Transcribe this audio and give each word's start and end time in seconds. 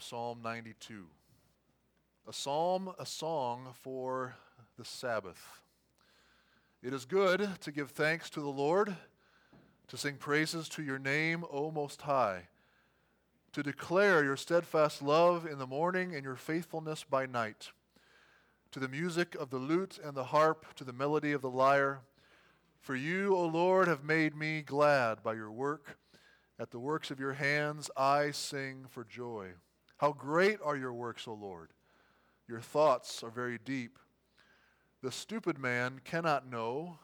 Psalm 0.00 0.40
92. 0.42 1.06
A 2.28 2.32
psalm, 2.32 2.92
a 2.98 3.06
song 3.06 3.68
for 3.72 4.36
the 4.76 4.84
Sabbath. 4.84 5.60
It 6.82 6.92
is 6.92 7.04
good 7.04 7.48
to 7.60 7.72
give 7.72 7.90
thanks 7.90 8.30
to 8.30 8.40
the 8.40 8.48
Lord, 8.48 8.96
to 9.88 9.96
sing 9.96 10.14
praises 10.14 10.68
to 10.70 10.82
your 10.82 10.98
name, 10.98 11.44
O 11.50 11.70
Most 11.70 12.02
High, 12.02 12.42
to 13.52 13.62
declare 13.62 14.22
your 14.22 14.36
steadfast 14.36 15.02
love 15.02 15.46
in 15.46 15.58
the 15.58 15.66
morning 15.66 16.14
and 16.14 16.22
your 16.22 16.36
faithfulness 16.36 17.02
by 17.02 17.26
night, 17.26 17.70
to 18.70 18.78
the 18.78 18.88
music 18.88 19.34
of 19.34 19.50
the 19.50 19.58
lute 19.58 19.98
and 20.02 20.14
the 20.14 20.24
harp, 20.24 20.74
to 20.76 20.84
the 20.84 20.92
melody 20.92 21.32
of 21.32 21.42
the 21.42 21.50
lyre. 21.50 22.02
For 22.80 22.94
you, 22.94 23.34
O 23.34 23.46
Lord, 23.46 23.88
have 23.88 24.04
made 24.04 24.36
me 24.36 24.62
glad 24.62 25.22
by 25.22 25.34
your 25.34 25.50
work. 25.50 25.98
At 26.58 26.70
the 26.70 26.78
works 26.78 27.10
of 27.10 27.18
your 27.18 27.34
hands 27.34 27.90
I 27.96 28.30
sing 28.30 28.86
for 28.88 29.04
joy. 29.04 29.54
How 29.98 30.12
great 30.12 30.60
are 30.64 30.76
your 30.76 30.92
works, 30.92 31.26
O 31.26 31.34
Lord! 31.34 31.70
Your 32.48 32.60
thoughts 32.60 33.22
are 33.22 33.30
very 33.30 33.58
deep. 33.58 33.98
The 35.02 35.12
stupid 35.12 35.58
man 35.58 36.00
cannot 36.04 36.48
know, 36.50 36.98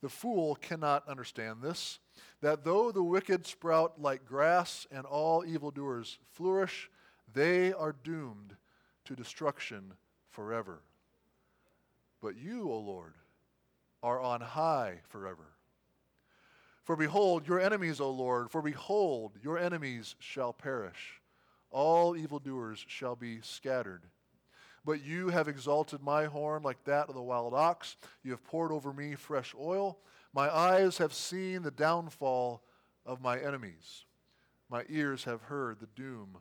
the 0.00 0.08
fool 0.08 0.54
cannot 0.54 1.06
understand 1.08 1.62
this, 1.62 1.98
that 2.40 2.64
though 2.64 2.90
the 2.90 3.02
wicked 3.02 3.46
sprout 3.46 4.00
like 4.00 4.24
grass 4.24 4.86
and 4.90 5.04
all 5.04 5.44
evildoers 5.44 6.18
flourish, 6.32 6.90
they 7.32 7.72
are 7.72 7.94
doomed 8.04 8.56
to 9.04 9.16
destruction 9.16 9.92
forever. 10.30 10.80
But 12.20 12.36
you, 12.36 12.70
O 12.70 12.78
Lord, 12.78 13.14
are 14.02 14.20
on 14.20 14.40
high 14.40 15.00
forever. 15.08 15.46
For 16.84 16.96
behold, 16.96 17.46
your 17.46 17.60
enemies, 17.60 18.00
O 18.00 18.10
Lord, 18.10 18.50
for 18.50 18.62
behold, 18.62 19.32
your 19.42 19.58
enemies 19.58 20.14
shall 20.18 20.52
perish. 20.52 21.17
All 21.70 22.16
evildoers 22.16 22.84
shall 22.88 23.16
be 23.16 23.40
scattered. 23.42 24.02
But 24.84 25.04
you 25.04 25.28
have 25.28 25.48
exalted 25.48 26.02
my 26.02 26.24
horn 26.24 26.62
like 26.62 26.82
that 26.84 27.08
of 27.08 27.14
the 27.14 27.22
wild 27.22 27.52
ox. 27.52 27.96
You 28.22 28.30
have 28.30 28.44
poured 28.44 28.72
over 28.72 28.92
me 28.92 29.14
fresh 29.14 29.54
oil. 29.58 29.98
My 30.32 30.54
eyes 30.54 30.98
have 30.98 31.12
seen 31.12 31.62
the 31.62 31.70
downfall 31.70 32.62
of 33.04 33.20
my 33.20 33.38
enemies. 33.38 34.04
My 34.70 34.84
ears 34.88 35.24
have 35.24 35.42
heard 35.42 35.80
the 35.80 35.88
doom 35.94 36.38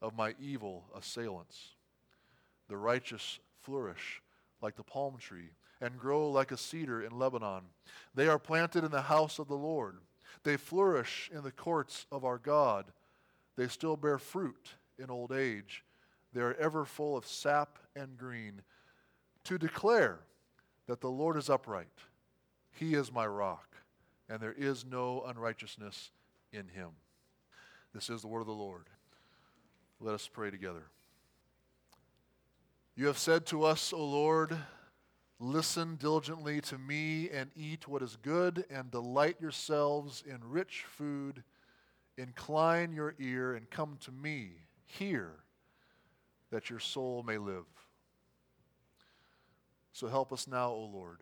of 0.00 0.16
my 0.16 0.34
evil 0.40 0.84
assailants. 0.96 1.74
The 2.68 2.76
righteous 2.76 3.38
flourish 3.60 4.22
like 4.62 4.76
the 4.76 4.82
palm 4.82 5.16
tree 5.18 5.50
and 5.80 5.98
grow 5.98 6.30
like 6.30 6.52
a 6.52 6.56
cedar 6.56 7.02
in 7.02 7.18
Lebanon. 7.18 7.62
They 8.14 8.28
are 8.28 8.38
planted 8.38 8.84
in 8.84 8.90
the 8.90 9.02
house 9.02 9.38
of 9.38 9.48
the 9.48 9.56
Lord. 9.56 9.96
They 10.42 10.56
flourish 10.56 11.30
in 11.34 11.42
the 11.42 11.52
courts 11.52 12.06
of 12.12 12.24
our 12.24 12.38
God. 12.38 12.86
They 13.56 13.68
still 13.68 13.96
bear 13.96 14.18
fruit 14.18 14.74
in 15.00 15.10
old 15.10 15.32
age. 15.32 15.84
They 16.32 16.40
are 16.40 16.54
ever 16.54 16.84
full 16.84 17.16
of 17.16 17.26
sap 17.26 17.78
and 17.96 18.16
green, 18.16 18.62
to 19.44 19.58
declare 19.58 20.20
that 20.86 21.00
the 21.00 21.10
Lord 21.10 21.36
is 21.36 21.50
upright. 21.50 21.88
He 22.70 22.94
is 22.94 23.12
my 23.12 23.26
rock, 23.26 23.76
and 24.28 24.40
there 24.40 24.54
is 24.56 24.84
no 24.84 25.24
unrighteousness 25.26 26.10
in 26.52 26.68
him. 26.68 26.90
This 27.92 28.10
is 28.10 28.22
the 28.22 28.28
word 28.28 28.40
of 28.40 28.46
the 28.46 28.52
Lord. 28.52 28.86
Let 29.98 30.14
us 30.14 30.28
pray 30.28 30.50
together. 30.50 30.84
You 32.94 33.06
have 33.06 33.18
said 33.18 33.46
to 33.46 33.64
us, 33.64 33.92
O 33.92 34.04
Lord, 34.04 34.56
Listen 35.42 35.96
diligently 35.96 36.60
to 36.60 36.76
me 36.76 37.30
and 37.30 37.50
eat 37.56 37.88
what 37.88 38.02
is 38.02 38.18
good, 38.20 38.66
and 38.68 38.90
delight 38.90 39.40
yourselves 39.40 40.22
in 40.26 40.38
rich 40.44 40.84
food. 40.86 41.42
Incline 42.18 42.92
your 42.92 43.14
ear 43.18 43.54
and 43.54 43.70
come 43.70 43.96
to 44.02 44.12
me. 44.12 44.50
Hear, 44.98 45.30
that 46.50 46.70
your 46.70 46.80
soul 46.80 47.22
may 47.22 47.38
live. 47.38 47.66
So 49.92 50.08
help 50.08 50.32
us 50.32 50.46
now, 50.46 50.70
O 50.70 50.84
Lord. 50.84 51.18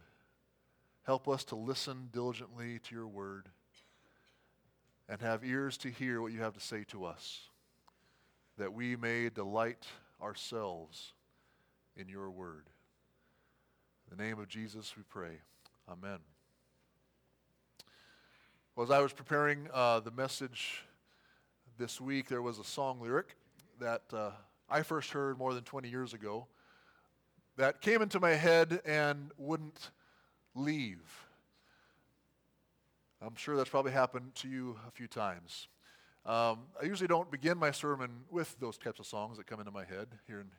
Help 1.05 1.28
us 1.28 1.44
to 1.44 1.56
listen 1.56 2.09
diligently 2.12 2.78
to 2.81 2.94
your 2.94 3.06
word 3.06 3.48
and 5.09 5.20
have 5.20 5.44
ears 5.44 5.78
to 5.78 5.88
hear 5.88 6.20
what 6.20 6.32
you 6.32 6.41
have 6.41 6.54
to 6.54 6.60
say 6.60 6.84
to 6.84 7.04
us, 7.04 7.48
that 8.59 8.72
we 8.72 8.94
may 8.94 9.28
delight 9.31 9.87
ourselves 10.21 11.12
in 11.97 12.09
your 12.09 12.31
word. 12.31 12.66
In 14.10 14.16
the 14.16 14.22
name 14.22 14.38
of 14.38 14.48
Jesus, 14.48 14.94
we 14.97 15.03
pray. 15.09 15.41
Amen. 15.91 16.19
Well, 18.76 18.84
as 18.84 18.91
I 18.91 19.00
was 19.00 19.12
preparing 19.12 19.69
uh, 19.72 20.00
the 20.00 20.10
message 20.10 20.84
this 21.78 22.00
week, 22.00 22.28
there 22.28 22.42
was 22.42 22.59
a 22.59 22.65
song 22.65 23.00
lyric 23.00 23.34
that 23.81 24.03
uh, 24.12 24.31
I 24.69 24.83
first 24.83 25.11
heard 25.11 25.39
more 25.39 25.55
than 25.55 25.65
20 25.65 25.89
years 25.89 26.15
ago 26.15 26.47
that 27.56 27.81
came 27.81 28.03
into 28.03 28.21
my 28.21 28.31
head 28.31 28.81
and 28.84 29.31
wouldn't 29.37 29.91
leave. 30.55 31.27
I'm 33.21 33.34
sure 33.34 33.56
that's 33.56 33.71
probably 33.71 33.93
happened 33.93 34.34
to 34.37 34.49
you 34.49 34.77
a 34.87 34.91
few 34.91 35.09
times. 35.09 35.69
Um, 36.25 36.61
I 36.81 36.84
usually 36.84 37.09
don't 37.09 37.31
begin 37.31 37.59
my 37.59 37.71
sermon 37.71 38.11
with 38.31 38.55
those 38.61 38.78
types 38.78 39.00
of 39.00 39.06
songs 39.06 39.39
that 39.39 39.47
come 39.47 39.61
into 39.61 39.72
my 39.72 39.84
head 39.84 40.09
here 40.27 40.41
and, 40.41 40.50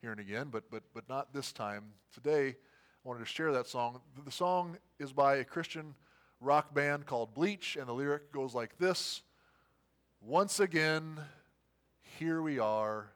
here 0.00 0.10
and 0.10 0.20
again, 0.20 0.48
but, 0.50 0.64
but, 0.70 0.82
but 0.92 1.08
not 1.08 1.32
this 1.32 1.52
time. 1.52 1.84
Today, 2.12 2.48
I 2.48 3.08
wanted 3.08 3.20
to 3.20 3.26
share 3.26 3.52
that 3.52 3.66
song. 3.66 4.00
The 4.24 4.30
song 4.30 4.76
is 4.98 5.12
by 5.12 5.36
a 5.36 5.44
Christian 5.44 5.94
rock 6.40 6.74
band 6.74 7.06
called 7.06 7.34
Bleach, 7.34 7.76
and 7.76 7.88
the 7.88 7.94
lyric 7.94 8.32
goes 8.32 8.54
like 8.54 8.76
this 8.78 9.22
Once 10.20 10.60
again, 10.60 11.18
here 12.18 12.42
we 12.42 12.58
are, 12.58 13.12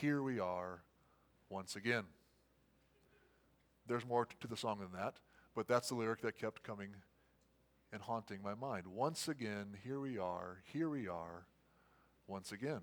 here 0.00 0.22
we 0.22 0.40
are, 0.40 0.82
once 1.48 1.76
again. 1.76 2.04
There's 3.86 4.06
more 4.06 4.26
to 4.40 4.46
the 4.46 4.56
song 4.56 4.80
than 4.80 4.92
that, 5.00 5.14
but 5.54 5.66
that's 5.66 5.88
the 5.88 5.94
lyric 5.94 6.20
that 6.22 6.38
kept 6.38 6.62
coming 6.62 6.88
and 7.92 8.02
haunting 8.02 8.40
my 8.42 8.54
mind. 8.54 8.86
Once 8.86 9.28
again, 9.28 9.76
here 9.84 10.00
we 10.00 10.18
are, 10.18 10.58
here 10.72 10.90
we 10.90 11.08
are, 11.08 11.46
once 12.26 12.52
again. 12.52 12.80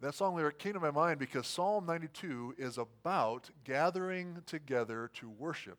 That 0.00 0.14
song 0.14 0.36
lyric 0.36 0.58
came 0.58 0.74
to 0.74 0.80
my 0.80 0.90
mind 0.90 1.18
because 1.18 1.46
Psalm 1.46 1.86
92 1.86 2.56
is 2.58 2.76
about 2.76 3.48
gathering 3.64 4.42
together 4.44 5.10
to 5.14 5.30
worship 5.30 5.78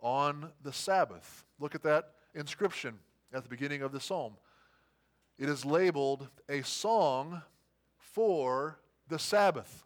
on 0.00 0.50
the 0.62 0.72
Sabbath. 0.72 1.44
Look 1.60 1.76
at 1.76 1.82
that 1.84 2.10
inscription 2.34 2.98
at 3.32 3.44
the 3.44 3.48
beginning 3.48 3.82
of 3.82 3.92
the 3.92 4.00
psalm. 4.00 4.34
It 5.38 5.48
is 5.48 5.64
labeled 5.64 6.28
a 6.48 6.62
song 6.62 7.42
for 7.96 8.78
the 9.08 9.18
Sabbath. 9.18 9.84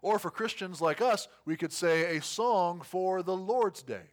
Or 0.00 0.18
for 0.18 0.30
Christians 0.30 0.80
like 0.80 1.00
us, 1.00 1.28
we 1.44 1.56
could 1.56 1.72
say 1.72 2.16
a 2.16 2.22
song 2.22 2.80
for 2.80 3.22
the 3.22 3.36
Lord's 3.36 3.82
Day. 3.82 4.10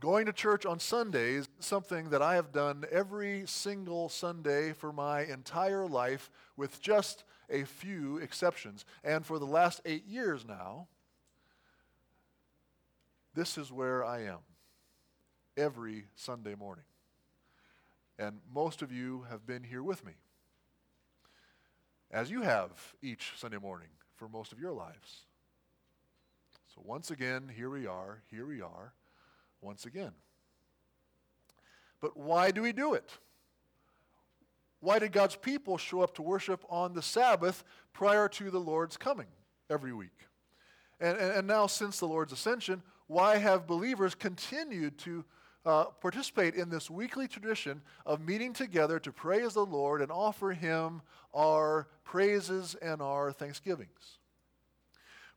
Going 0.00 0.24
to 0.26 0.32
church 0.32 0.64
on 0.64 0.80
Sundays 0.80 1.46
is 1.58 1.66
something 1.66 2.08
that 2.08 2.22
I 2.22 2.34
have 2.34 2.52
done 2.52 2.84
every 2.90 3.42
single 3.46 4.08
Sunday 4.08 4.72
for 4.72 4.94
my 4.94 5.24
entire 5.24 5.86
life, 5.86 6.30
with 6.56 6.80
just 6.80 7.24
a 7.50 7.64
few 7.64 8.16
exceptions. 8.16 8.86
And 9.04 9.26
for 9.26 9.38
the 9.38 9.44
last 9.44 9.82
eight 9.84 10.06
years 10.06 10.46
now, 10.46 10.88
this 13.34 13.58
is 13.58 13.70
where 13.70 14.02
I 14.02 14.22
am 14.22 14.38
every 15.56 16.06
Sunday 16.14 16.54
morning. 16.54 16.84
And 18.20 18.40
most 18.54 18.82
of 18.82 18.92
you 18.92 19.24
have 19.30 19.46
been 19.46 19.64
here 19.64 19.82
with 19.82 20.04
me, 20.04 20.12
as 22.10 22.30
you 22.30 22.42
have 22.42 22.70
each 23.00 23.32
Sunday 23.38 23.56
morning 23.56 23.88
for 24.14 24.28
most 24.28 24.52
of 24.52 24.60
your 24.60 24.72
lives. 24.72 25.22
So 26.74 26.82
once 26.84 27.10
again, 27.10 27.50
here 27.56 27.70
we 27.70 27.86
are, 27.86 28.20
here 28.30 28.46
we 28.46 28.60
are 28.60 28.92
once 29.62 29.86
again. 29.86 30.12
But 32.02 32.14
why 32.14 32.50
do 32.50 32.60
we 32.60 32.72
do 32.72 32.92
it? 32.92 33.10
Why 34.80 34.98
did 34.98 35.12
God's 35.12 35.36
people 35.36 35.78
show 35.78 36.02
up 36.02 36.14
to 36.16 36.22
worship 36.22 36.62
on 36.68 36.92
the 36.92 37.02
Sabbath 37.02 37.64
prior 37.94 38.28
to 38.28 38.50
the 38.50 38.60
Lord's 38.60 38.98
coming 38.98 39.28
every 39.70 39.94
week? 39.94 40.26
And, 41.00 41.16
and, 41.16 41.32
and 41.38 41.46
now, 41.46 41.66
since 41.66 41.98
the 41.98 42.06
Lord's 42.06 42.34
ascension, 42.34 42.82
why 43.06 43.38
have 43.38 43.66
believers 43.66 44.14
continued 44.14 44.98
to 44.98 45.24
uh, 45.64 45.84
participate 46.00 46.54
in 46.54 46.70
this 46.70 46.90
weekly 46.90 47.28
tradition 47.28 47.82
of 48.06 48.26
meeting 48.26 48.52
together 48.52 48.98
to 49.00 49.12
praise 49.12 49.54
the 49.54 49.64
Lord 49.64 50.00
and 50.00 50.10
offer 50.10 50.52
Him 50.52 51.02
our 51.34 51.88
praises 52.04 52.74
and 52.76 53.02
our 53.02 53.32
thanksgivings? 53.32 54.18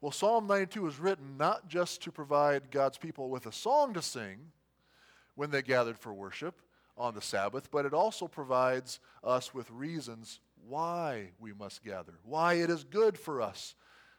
Well, 0.02 0.12
Psalm 0.12 0.48
92 0.48 0.81
was 0.81 1.00
written 1.00 1.38
not 1.38 1.68
just 1.70 2.02
to 2.04 2.12
provide 2.12 2.72
God's 2.72 2.98
people 2.98 3.30
with 3.30 3.46
a 3.46 3.52
song 3.52 3.94
to 3.94 4.02
sing 4.02 4.38
when 5.36 5.50
they 5.50 5.62
gathered 5.62 5.98
for 5.98 6.14
worship 6.14 6.62
on 6.98 7.16
the 7.16 7.22
Sabbath, 7.22 7.72
but 7.72 7.86
it 7.86 7.94
also 7.94 8.28
provides 8.28 9.00
us 9.24 9.54
with 9.54 9.72
reasons 9.72 10.40
why 10.68 11.30
we 11.40 11.54
must 11.54 11.84
gather, 11.84 12.14
why 12.24 12.56
it 12.56 12.70
is 12.70 12.84
good 12.84 13.18
for 13.18 13.42
us 13.42 13.75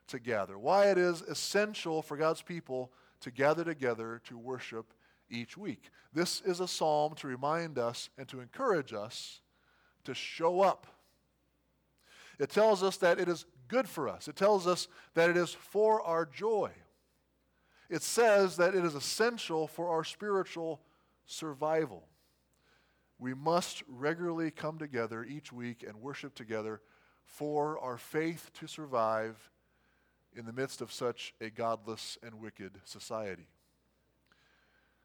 to 0.08 0.18
gather, 0.18 0.58
why 0.58 0.90
it 0.90 0.98
is 0.98 1.22
essential 1.22 2.02
for 2.02 2.16
God's 2.16 2.42
people 2.42 2.90
to 3.20 3.30
gather 3.30 3.64
together 3.64 4.20
to 4.24 4.36
worship 4.36 4.92
each 5.34 5.56
week. 5.56 5.90
This 6.12 6.40
is 6.42 6.60
a 6.60 6.68
psalm 6.68 7.14
to 7.16 7.26
remind 7.26 7.78
us 7.78 8.08
and 8.16 8.28
to 8.28 8.40
encourage 8.40 8.92
us 8.92 9.40
to 10.04 10.14
show 10.14 10.60
up. 10.60 10.86
It 12.38 12.50
tells 12.50 12.82
us 12.82 12.96
that 12.98 13.18
it 13.18 13.28
is 13.28 13.46
good 13.68 13.88
for 13.88 14.08
us. 14.08 14.28
It 14.28 14.36
tells 14.36 14.66
us 14.66 14.88
that 15.14 15.30
it 15.30 15.36
is 15.36 15.52
for 15.52 16.02
our 16.02 16.26
joy. 16.26 16.70
It 17.90 18.02
says 18.02 18.56
that 18.56 18.74
it 18.74 18.84
is 18.84 18.94
essential 18.94 19.66
for 19.66 19.88
our 19.88 20.04
spiritual 20.04 20.80
survival. 21.26 22.04
We 23.18 23.34
must 23.34 23.82
regularly 23.88 24.50
come 24.50 24.78
together 24.78 25.24
each 25.24 25.52
week 25.52 25.84
and 25.86 26.00
worship 26.00 26.34
together 26.34 26.80
for 27.24 27.78
our 27.78 27.96
faith 27.96 28.50
to 28.54 28.66
survive 28.66 29.50
in 30.36 30.46
the 30.46 30.52
midst 30.52 30.80
of 30.80 30.92
such 30.92 31.34
a 31.40 31.50
godless 31.50 32.18
and 32.22 32.40
wicked 32.40 32.72
society. 32.84 33.46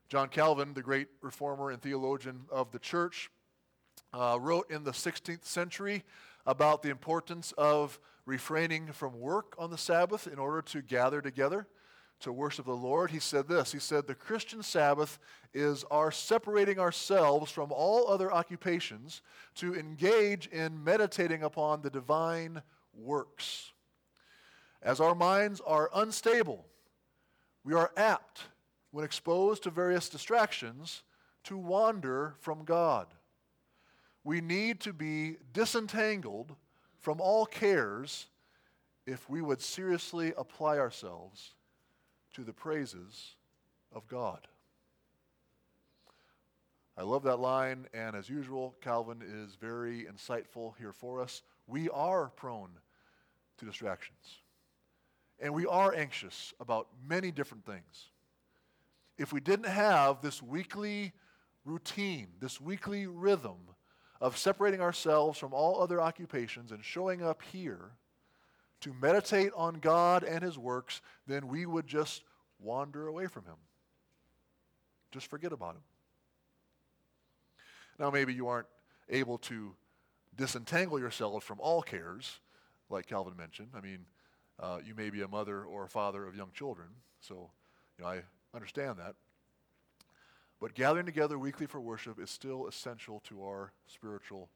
John 0.09 0.29
Calvin, 0.29 0.73
the 0.73 0.81
great 0.81 1.07
reformer 1.21 1.69
and 1.69 1.79
theologian 1.79 2.45
of 2.51 2.71
the 2.71 2.79
church, 2.79 3.29
uh, 4.11 4.39
wrote 4.41 4.71
in 4.71 4.83
the 4.83 4.91
16th 4.91 5.45
century 5.45 6.03
about 6.47 6.81
the 6.81 6.89
importance 6.89 7.53
of 7.59 8.00
refraining 8.25 8.91
from 8.91 9.19
work 9.19 9.53
on 9.59 9.69
the 9.69 9.77
Sabbath 9.77 10.25
in 10.25 10.39
order 10.39 10.63
to 10.63 10.81
gather 10.81 11.21
together 11.21 11.67
to 12.21 12.33
worship 12.33 12.65
the 12.65 12.71
Lord. 12.71 13.11
He 13.11 13.19
said 13.19 13.47
this 13.47 13.71
He 13.71 13.77
said, 13.77 14.07
The 14.07 14.15
Christian 14.15 14.63
Sabbath 14.63 15.19
is 15.53 15.83
our 15.91 16.12
separating 16.12 16.79
ourselves 16.79 17.51
from 17.51 17.71
all 17.71 18.07
other 18.07 18.33
occupations 18.33 19.21
to 19.55 19.75
engage 19.75 20.47
in 20.47 20.83
meditating 20.83 21.44
upon 21.44 21.83
the 21.83 21.89
divine 21.91 22.63
works. 22.95 23.73
As 24.81 25.00
our 25.00 25.13
minds 25.13 25.62
are 25.67 25.91
unstable, 25.94 26.65
we 27.63 27.75
are 27.75 27.91
apt, 27.95 28.41
when 28.91 29.06
exposed 29.06 29.63
to 29.63 29.69
various 29.69 30.09
distractions, 30.09 31.03
to 31.44 31.57
wander 31.57 32.36
from 32.39 32.63
God. 32.63 33.07
We 34.24 34.41
need 34.41 34.80
to 34.81 34.94
be 34.94 35.38
disentangled 35.53 36.56
from 37.00 37.21
all 37.21 37.45
cares 37.45 38.27
if 39.06 39.30
we 39.30 39.41
would 39.41 39.62
seriously 39.62 40.33
apply 40.38 40.77
ourselves 40.77 41.53
to 42.33 42.44
the 42.44 42.53
praises 42.53 43.36
of 43.94 44.07
God. 44.07 44.47
I 46.97 47.03
love 47.03 47.24
that 47.24 47.39
line, 47.39 47.88
and 47.94 48.15
as 48.15 48.30
usual, 48.30 48.75
Calvin 48.81 49.21
is 49.21 49.56
very 49.56 50.06
insightful 50.06 50.74
here 50.77 50.91
for 50.91 51.21
us. 51.21 51.41
We 51.65 51.89
are 51.89 52.27
prone 52.36 52.71
to 53.57 53.65
distractions, 53.65 54.41
and 55.39 55.53
we 55.53 55.65
are 55.65 55.95
anxious 55.95 56.53
about 56.59 56.88
many 57.07 57.31
different 57.31 57.65
things. 57.65 58.09
If 59.19 59.33
we 59.33 59.42
didn't 59.42 59.68
have 59.68 60.21
this 60.21 60.42
weekly 60.42 61.12
routine, 61.66 62.30
this 62.39 62.62
weekly 62.62 63.06
rhythm 63.06 63.57
of 64.21 64.38
separating 64.38 64.80
ourselves 64.80 65.38
from 65.38 65.54
all 65.54 65.81
other 65.81 66.01
occupations 66.01 66.71
and 66.71 66.83
showing 66.83 67.21
up 67.21 67.42
here 67.51 67.92
to 68.80 68.94
meditate 69.01 69.51
on 69.57 69.75
God 69.81 70.24
and 70.24 70.42
His 70.42 70.57
works, 70.57 71.01
then 71.27 71.50
we 71.50 71.66
would 71.66 71.86
just 71.86 72.24
wander 72.60 73.07
away 73.07 73.27
from 73.27 73.44
Him. 73.44 73.57
Just 75.12 75.27
forget 75.27 75.51
about 75.51 75.75
Him. 75.75 75.81
Now, 78.00 78.10
maybe 78.10 78.33
you 78.33 78.48
aren't 78.48 78.68
able 79.10 79.38
to 79.39 79.75
disentangle 80.38 80.98
yourselves 80.98 81.45
from 81.45 81.60
all 81.60 81.81
cares, 81.81 82.39
like 82.89 83.06
Calvin 83.07 83.36
mentioned. 83.36 83.72
I 83.75 83.81
mean, 83.81 84.06
uh, 84.62 84.80
you 84.86 84.95
may 84.95 85.10
be 85.10 85.24
a 85.24 85.27
mother 85.27 85.65
or 85.65 85.83
a 85.83 85.89
father 85.89 86.25
of 86.25 86.38
young 86.38 86.51
children, 86.54 86.88
so 87.19 87.51
you 87.98 88.06
know, 88.06 88.12
I 88.12 88.22
understand 88.54 88.98
that. 89.00 89.16
But 90.60 90.74
gathering 90.74 91.06
together 91.06 91.40
weekly 91.40 91.66
for 91.66 91.80
worship 91.80 92.19
is 92.19 92.30
still 92.30 92.68
essential 92.68 93.22
to 93.30 93.44
our 93.44 93.72
spiritual 93.88 94.50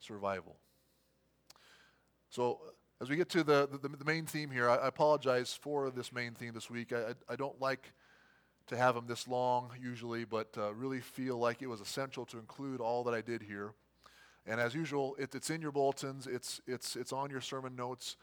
survival. 0.00 0.56
So, 2.28 2.60
as 3.00 3.08
we 3.10 3.16
get 3.16 3.28
to 3.30 3.44
the, 3.44 3.68
the, 3.70 3.88
the 3.88 4.04
main 4.04 4.26
theme 4.26 4.50
here, 4.50 4.68
I, 4.68 4.76
I, 4.76 4.88
apologize 4.88 5.58
for 5.60 5.90
this 5.90 6.12
main 6.12 6.32
theme 6.32 6.54
this 6.54 6.70
week. 6.70 6.92
I, 6.92 7.10
I, 7.10 7.12
I, 7.30 7.36
don't 7.36 7.60
like 7.60 7.92
to 8.68 8.76
have 8.76 8.94
them 8.94 9.06
this 9.06 9.28
long 9.28 9.70
usually, 9.80 10.24
but 10.24 10.48
uh, 10.56 10.74
really 10.74 11.00
feel 11.00 11.38
like 11.38 11.60
it 11.60 11.66
was 11.66 11.80
essential 11.80 12.24
to 12.26 12.38
include 12.38 12.80
all 12.80 13.04
that 13.04 13.14
I 13.14 13.20
did 13.20 13.42
here. 13.42 13.72
And 14.46 14.60
as 14.60 14.74
usual, 14.74 15.14
it, 15.18 15.34
it's 15.34 15.50
in 15.50 15.60
your 15.60 15.72
bulletins, 15.72 16.26
it's, 16.26 16.60
it's, 16.66 16.96
it's 16.96 17.12
on 17.12 17.30
your 17.30 17.40
sermon 17.40 17.76
notes 17.76 18.16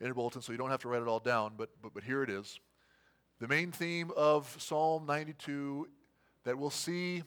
in 0.00 0.06
your 0.06 0.14
bulletin, 0.14 0.42
so 0.42 0.52
you 0.52 0.58
don't 0.58 0.70
have 0.70 0.82
to 0.82 0.88
write 0.88 1.02
it 1.02 1.08
all 1.08 1.20
down, 1.20 1.52
but, 1.56 1.70
but, 1.82 1.94
but 1.94 2.04
here 2.04 2.22
it 2.22 2.30
is. 2.30 2.60
The 3.40 3.46
main 3.46 3.70
theme 3.70 4.10
of 4.16 4.56
Psalm 4.58 5.06
92 5.06 5.86
that 6.42 6.58
we'll 6.58 6.70
see 6.70 7.22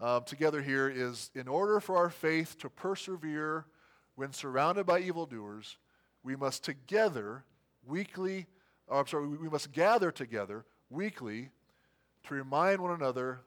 uh, 0.00 0.20
together 0.20 0.62
here 0.62 0.88
is 0.88 1.30
in 1.34 1.46
order 1.46 1.78
for 1.78 1.98
our 1.98 2.08
faith 2.08 2.56
to 2.60 2.70
persevere 2.70 3.66
when 4.14 4.32
surrounded 4.32 4.86
by 4.86 5.00
evildoers, 5.00 5.76
we 6.22 6.36
must 6.36 6.64
together 6.64 7.44
weekly, 7.86 8.46
or 8.86 9.00
I'm 9.00 9.06
sorry, 9.06 9.26
we 9.26 9.50
must 9.50 9.72
gather 9.72 10.10
together 10.10 10.64
weekly 10.88 11.50
to 12.28 12.34
remind 12.34 12.80
one 12.80 12.92
another 12.94 13.40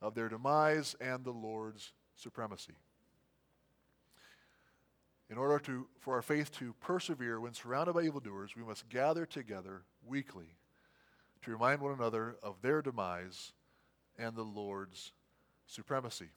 of 0.00 0.14
their 0.14 0.30
demise 0.30 0.96
and 0.98 1.24
the 1.24 1.30
Lord's 1.30 1.92
supremacy. 2.16 2.72
In 5.28 5.36
order 5.36 5.58
to, 5.58 5.88
for 6.00 6.14
our 6.14 6.22
faith 6.22 6.52
to 6.52 6.74
persevere 6.80 7.38
when 7.38 7.52
surrounded 7.52 7.92
by 7.92 8.02
evildoers, 8.02 8.56
we 8.56 8.62
must 8.62 8.88
gather 8.88 9.26
together 9.26 9.82
weekly 10.06 10.56
to 11.44 11.50
remind 11.50 11.80
one 11.80 11.92
another 11.92 12.36
of 12.42 12.56
their 12.62 12.80
demise 12.80 13.52
and 14.18 14.34
the 14.34 14.42
Lord's 14.42 15.12
supremacy. 15.66 16.28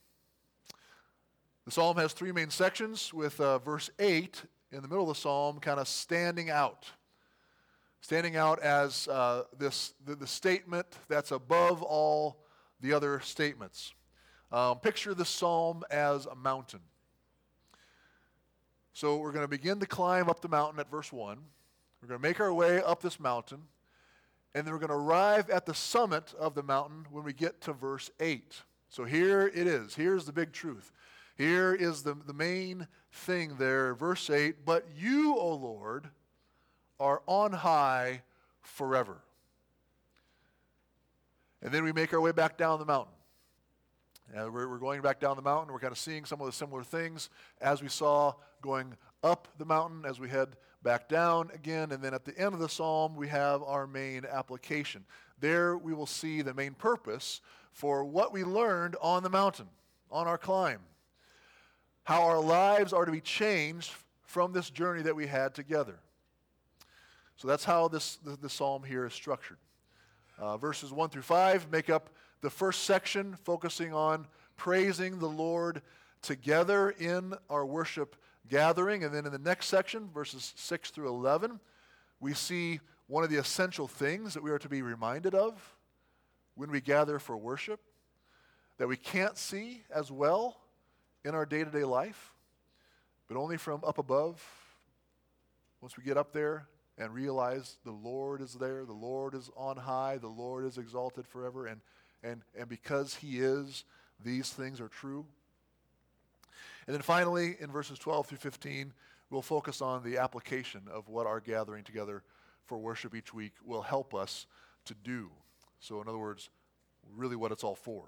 The 1.66 1.72
psalm 1.72 1.98
has 1.98 2.14
three 2.14 2.32
main 2.32 2.50
sections, 2.50 3.14
with 3.14 3.40
uh, 3.40 3.60
verse 3.60 3.90
8 4.00 4.42
in 4.72 4.82
the 4.82 4.88
middle 4.88 5.10
of 5.10 5.16
the 5.16 5.20
psalm 5.20 5.60
kind 5.60 5.80
of 5.80 5.88
standing 5.88 6.50
out. 6.50 6.86
Standing 8.02 8.36
out 8.36 8.60
as 8.60 9.08
uh, 9.08 9.44
this, 9.58 9.94
the, 10.06 10.16
the, 10.16 10.28
statement 10.28 10.86
that's 11.08 11.32
above 11.32 11.82
all 11.82 12.44
the 12.80 12.94
other 12.94 13.20
statements. 13.22 13.94
Um, 14.52 14.80
picture 14.80 15.14
the 15.14 15.26
psalm 15.26 15.84
as 15.90 16.26
a 16.26 16.36
mountain. 16.36 16.82
So 18.94 19.18
we're 19.18 19.32
going 19.32 19.44
to 19.44 19.50
begin 19.50 19.80
to 19.80 19.86
climb 19.86 20.30
up 20.30 20.42
the 20.42 20.48
mountain 20.50 20.80
at 20.80 20.90
verse 20.90 21.12
1. 21.12 21.38
We're 22.02 22.08
going 22.08 22.22
to 22.22 22.28
make 22.28 22.40
our 22.40 22.54
way 22.54 22.82
up 22.82 23.02
this 23.02 23.20
mountain. 23.20 23.64
And 24.58 24.66
then 24.66 24.74
we're 24.74 24.80
going 24.80 24.90
to 24.90 24.96
arrive 24.96 25.52
at 25.52 25.68
the 25.68 25.76
summit 25.76 26.34
of 26.40 26.56
the 26.56 26.64
mountain 26.64 27.06
when 27.12 27.24
we 27.24 27.32
get 27.32 27.62
to 27.62 27.74
verse 27.74 28.10
8. 28.20 28.56
So 28.90 29.04
here 29.04 29.46
it 29.46 29.68
is. 29.68 29.94
Here's 29.94 30.26
the 30.26 30.34
big 30.34 30.52
truth. 30.52 30.92
Here 31.38 31.76
is 31.76 32.02
the, 32.02 32.18
the 32.26 32.34
main 32.34 32.88
thing 33.12 33.58
there, 33.60 33.94
verse 33.94 34.32
8. 34.32 34.66
But 34.66 34.88
you, 34.98 35.38
O 35.38 35.54
Lord, 35.54 36.10
are 37.00 37.22
on 37.28 37.54
high 37.54 38.24
forever. 38.64 39.20
And 41.62 41.72
then 41.72 41.84
we 41.84 41.92
make 41.92 42.12
our 42.12 42.20
way 42.20 42.32
back 42.32 42.58
down 42.58 42.80
the 42.80 42.86
mountain. 42.86 43.14
And 44.34 44.52
we're, 44.52 44.68
we're 44.68 44.80
going 44.80 45.04
back 45.04 45.20
down 45.20 45.36
the 45.36 45.44
mountain. 45.44 45.72
We're 45.72 45.80
kind 45.80 45.92
of 45.92 46.00
seeing 46.00 46.26
some 46.26 46.42
of 46.42 46.48
the 46.48 46.52
similar 46.52 46.84
things 46.84 47.30
as 47.62 47.84
we 47.84 47.90
saw 47.90 48.34
going 48.64 48.96
up 49.24 49.50
the 49.60 49.66
mountain 49.66 50.04
as 50.04 50.20
we 50.20 50.30
head 50.30 50.56
back 50.88 51.10
down 51.10 51.52
again. 51.54 51.92
And 51.92 52.02
then 52.02 52.14
at 52.14 52.24
the 52.24 52.38
end 52.38 52.54
of 52.54 52.62
the 52.62 52.70
psalm, 52.70 53.18
we 53.18 53.28
have 53.28 53.62
our 53.62 53.86
main 53.86 54.24
application. 54.26 55.04
There 55.42 55.78
we 55.78 55.94
will 55.94 56.06
see 56.06 56.42
the 56.42 56.54
main 56.54 56.76
purpose 56.76 57.42
for 57.74 58.06
what 58.06 58.32
we 58.32 58.46
learned 58.46 58.96
on 59.02 59.22
the 59.22 59.30
mountain, 59.30 59.68
on 60.10 60.28
our 60.28 60.38
climb 60.38 60.80
how 62.06 62.24
our 62.24 62.40
lives 62.40 62.94
are 62.94 63.04
to 63.04 63.12
be 63.12 63.20
changed 63.20 63.92
from 64.24 64.54
this 64.54 64.70
journey 64.70 65.02
that 65.02 65.14
we 65.14 65.28
had 65.28 65.54
together. 65.54 66.00
So 67.36 67.50
that's 67.50 67.66
how 67.66 67.90
this, 67.90 68.16
the, 68.24 68.38
the 68.38 68.50
psalm 68.50 68.82
here 68.82 69.06
is 69.06 69.14
structured. 69.14 69.58
Uh, 70.40 70.56
verses 70.56 70.94
1 70.94 71.10
through 71.10 71.24
5 71.24 71.70
make 71.70 71.90
up 71.90 72.10
the 72.40 72.50
first 72.50 72.84
section, 72.84 73.36
focusing 73.44 73.94
on 73.94 74.26
praising 74.56 75.20
the 75.20 75.28
Lord 75.28 75.82
together 76.22 76.92
in 76.92 77.34
our 77.50 77.66
worship 77.66 78.16
gathering. 78.50 79.04
And 79.04 79.14
then 79.14 79.26
in 79.26 79.32
the 79.32 79.40
next 79.40 79.68
section, 79.68 80.10
verses 80.14 80.54
6 80.56 80.92
through 80.92 81.10
11, 81.10 81.60
we 82.20 82.34
see 82.34 82.80
one 83.08 83.24
of 83.24 83.30
the 83.30 83.38
essential 83.38 83.88
things 83.88 84.34
that 84.34 84.44
we 84.44 84.52
are 84.52 84.60
to 84.60 84.70
be 84.70 84.82
reminded 84.82 85.34
of 85.34 85.76
when 86.56 86.72
we 86.72 86.82
gather 86.82 87.20
for 87.20 87.38
worship 87.38 87.80
that 88.78 88.88
we 88.88 88.98
can't 88.98 89.38
see 89.38 89.84
as 89.94 90.12
well 90.12 90.58
in 91.26 91.34
our 91.34 91.46
day 91.46 91.64
to 91.64 91.70
day 91.70 91.84
life, 91.84 92.34
but 93.28 93.38
only 93.38 93.58
from 93.58 93.82
up 93.86 93.98
above. 93.98 94.44
Once 95.82 95.98
we 95.98 96.04
get 96.04 96.18
up 96.18 96.32
there 96.32 96.68
and 96.98 97.14
realize 97.14 97.78
the 97.86 97.92
Lord 97.92 98.42
is 98.42 98.54
there, 98.54 98.86
the 98.86 98.94
Lord 98.94 99.34
is 99.36 99.50
on 99.56 99.78
high, 99.78 100.18
the 100.18 100.28
Lord 100.28 100.66
is 100.66 100.78
exalted 100.78 101.28
forever, 101.28 101.68
and, 101.68 101.82
and, 102.24 102.42
and 102.58 102.68
because 102.68 103.16
He 103.16 103.40
is, 103.40 103.84
these 104.24 104.50
things 104.50 104.80
are 104.82 104.88
true. 104.88 105.26
And 106.86 106.94
then 106.94 107.02
finally, 107.02 107.56
in 107.60 107.72
verses 107.72 108.00
12 108.00 108.28
through 108.28 108.38
15, 108.38 108.94
we'll 109.30 109.42
focus 109.42 109.82
on 109.82 110.04
the 110.04 110.18
application 110.18 110.82
of 110.92 111.10
what 111.10 111.28
our 111.28 111.40
gathering 111.40 111.84
together 111.84 112.24
for 112.66 112.78
worship 112.78 113.16
each 113.16 113.34
week 113.34 113.54
will 113.66 113.82
help 113.82 114.14
us 114.14 114.46
to 114.86 114.94
do. 115.04 115.30
So, 115.80 116.02
in 116.02 116.08
other 116.08 116.18
words, 116.18 116.50
really 117.16 117.36
what 117.36 117.52
it's 117.52 117.64
all 117.64 117.76
for. 117.76 118.06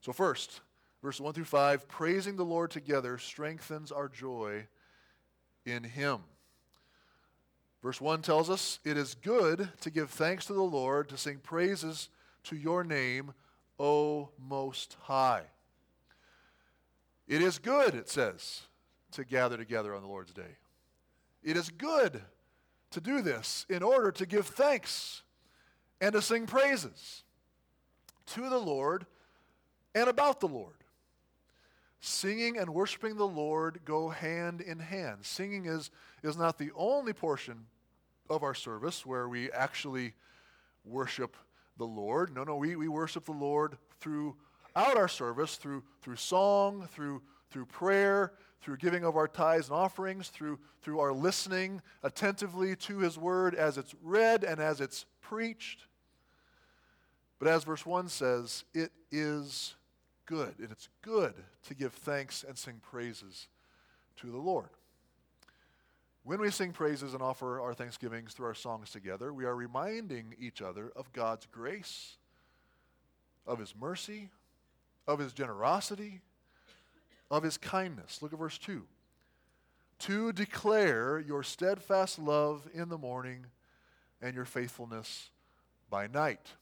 So, 0.00 0.12
first, 0.12 0.60
Verse 1.02 1.20
1 1.20 1.32
through 1.32 1.44
5 1.44 1.88
praising 1.88 2.36
the 2.36 2.44
Lord 2.44 2.70
together 2.70 3.16
strengthens 3.18 3.90
our 3.90 4.08
joy 4.08 4.66
in 5.64 5.84
Him. 5.84 6.20
Verse 7.82 8.00
1 8.00 8.20
tells 8.20 8.50
us 8.50 8.78
it 8.84 8.98
is 8.98 9.14
good 9.14 9.70
to 9.80 9.90
give 9.90 10.10
thanks 10.10 10.44
to 10.46 10.52
the 10.52 10.60
Lord, 10.60 11.08
to 11.08 11.16
sing 11.16 11.38
praises 11.38 12.10
to 12.44 12.56
your 12.56 12.84
name, 12.84 13.32
O 13.78 14.28
Most 14.38 14.96
High. 15.02 15.44
It 17.30 17.42
is 17.42 17.60
good, 17.60 17.94
it 17.94 18.08
says, 18.08 18.62
to 19.12 19.24
gather 19.24 19.56
together 19.56 19.94
on 19.94 20.02
the 20.02 20.08
Lord's 20.08 20.32
day. 20.32 20.56
It 21.44 21.56
is 21.56 21.70
good 21.70 22.20
to 22.90 23.00
do 23.00 23.22
this 23.22 23.66
in 23.68 23.84
order 23.84 24.10
to 24.10 24.26
give 24.26 24.48
thanks 24.48 25.22
and 26.00 26.12
to 26.12 26.22
sing 26.22 26.46
praises 26.46 27.22
to 28.26 28.48
the 28.50 28.58
Lord 28.58 29.06
and 29.94 30.08
about 30.08 30.40
the 30.40 30.48
Lord. 30.48 30.74
Singing 32.00 32.58
and 32.58 32.74
worshiping 32.74 33.16
the 33.16 33.28
Lord 33.28 33.82
go 33.84 34.08
hand 34.08 34.60
in 34.60 34.80
hand. 34.80 35.18
Singing 35.24 35.66
is, 35.66 35.92
is 36.24 36.36
not 36.36 36.58
the 36.58 36.72
only 36.74 37.12
portion 37.12 37.66
of 38.28 38.42
our 38.42 38.54
service 38.54 39.06
where 39.06 39.28
we 39.28 39.52
actually 39.52 40.14
worship 40.84 41.36
the 41.78 41.86
Lord. 41.86 42.34
No, 42.34 42.42
no, 42.42 42.56
we, 42.56 42.74
we 42.74 42.88
worship 42.88 43.26
the 43.26 43.30
Lord 43.30 43.76
throughout 44.74 44.96
our 44.96 45.08
service, 45.08 45.56
through, 45.56 45.82
through 46.02 46.16
song, 46.16 46.88
through, 46.92 47.22
through 47.50 47.66
prayer, 47.66 48.32
through 48.60 48.76
giving 48.76 49.04
of 49.04 49.16
our 49.16 49.28
tithes 49.28 49.68
and 49.68 49.76
offerings, 49.76 50.28
through, 50.28 50.58
through 50.82 51.00
our 51.00 51.12
listening 51.12 51.80
attentively 52.02 52.76
to 52.76 52.98
His 52.98 53.18
Word 53.18 53.54
as 53.54 53.78
it's 53.78 53.94
read 54.02 54.44
and 54.44 54.60
as 54.60 54.80
it's 54.80 55.06
preached. 55.20 55.86
But 57.38 57.48
as 57.48 57.64
verse 57.64 57.86
1 57.86 58.08
says, 58.08 58.64
it 58.74 58.92
is 59.10 59.74
good. 60.26 60.54
And 60.58 60.70
it's 60.70 60.88
good 61.02 61.34
to 61.68 61.74
give 61.74 61.92
thanks 61.92 62.44
and 62.46 62.56
sing 62.56 62.80
praises 62.82 63.48
to 64.20 64.30
the 64.30 64.38
Lord. 64.38 64.68
When 66.22 66.40
we 66.40 66.50
sing 66.50 66.72
praises 66.72 67.14
and 67.14 67.22
offer 67.22 67.60
our 67.60 67.72
thanksgivings 67.72 68.34
through 68.34 68.46
our 68.46 68.54
songs 68.54 68.90
together, 68.90 69.32
we 69.32 69.46
are 69.46 69.56
reminding 69.56 70.34
each 70.38 70.60
other 70.60 70.92
of 70.94 71.10
God's 71.14 71.46
grace, 71.50 72.18
of 73.46 73.58
His 73.58 73.74
mercy, 73.74 74.28
of 75.10 75.18
His 75.18 75.32
generosity, 75.32 76.20
of 77.30 77.42
His 77.42 77.58
kindness. 77.58 78.22
Look 78.22 78.32
at 78.32 78.38
verse 78.38 78.58
2. 78.58 78.86
To 80.00 80.32
declare 80.32 81.18
your 81.18 81.42
steadfast 81.42 82.18
love 82.18 82.68
in 82.72 82.88
the 82.88 82.98
morning 82.98 83.46
and 84.22 84.34
your 84.34 84.44
faithfulness 84.44 85.30
by 85.90 86.06
night. 86.06 86.54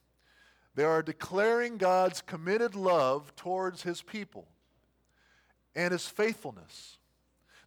They 0.75 0.85
are 0.85 1.03
declaring 1.03 1.77
God's 1.77 2.21
committed 2.21 2.75
love 2.75 3.35
towards 3.37 3.83
his 3.83 4.01
people 4.01 4.47
and 5.75 5.93
his 5.93 6.07
faithfulness. 6.07 6.99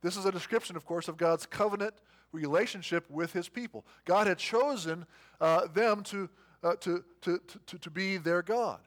This 0.01 0.17
is 0.17 0.25
a 0.25 0.31
description, 0.31 0.75
of 0.75 0.85
course, 0.85 1.07
of 1.07 1.17
God's 1.17 1.45
covenant 1.45 1.93
relationship 2.31 3.09
with 3.09 3.33
his 3.33 3.49
people. 3.49 3.85
God 4.05 4.27
had 4.27 4.37
chosen 4.37 5.05
uh, 5.39 5.67
them 5.67 6.03
to, 6.03 6.29
uh, 6.63 6.75
to, 6.79 7.03
to, 7.21 7.41
to, 7.67 7.77
to 7.77 7.89
be 7.89 8.17
their 8.17 8.41
God. 8.41 8.79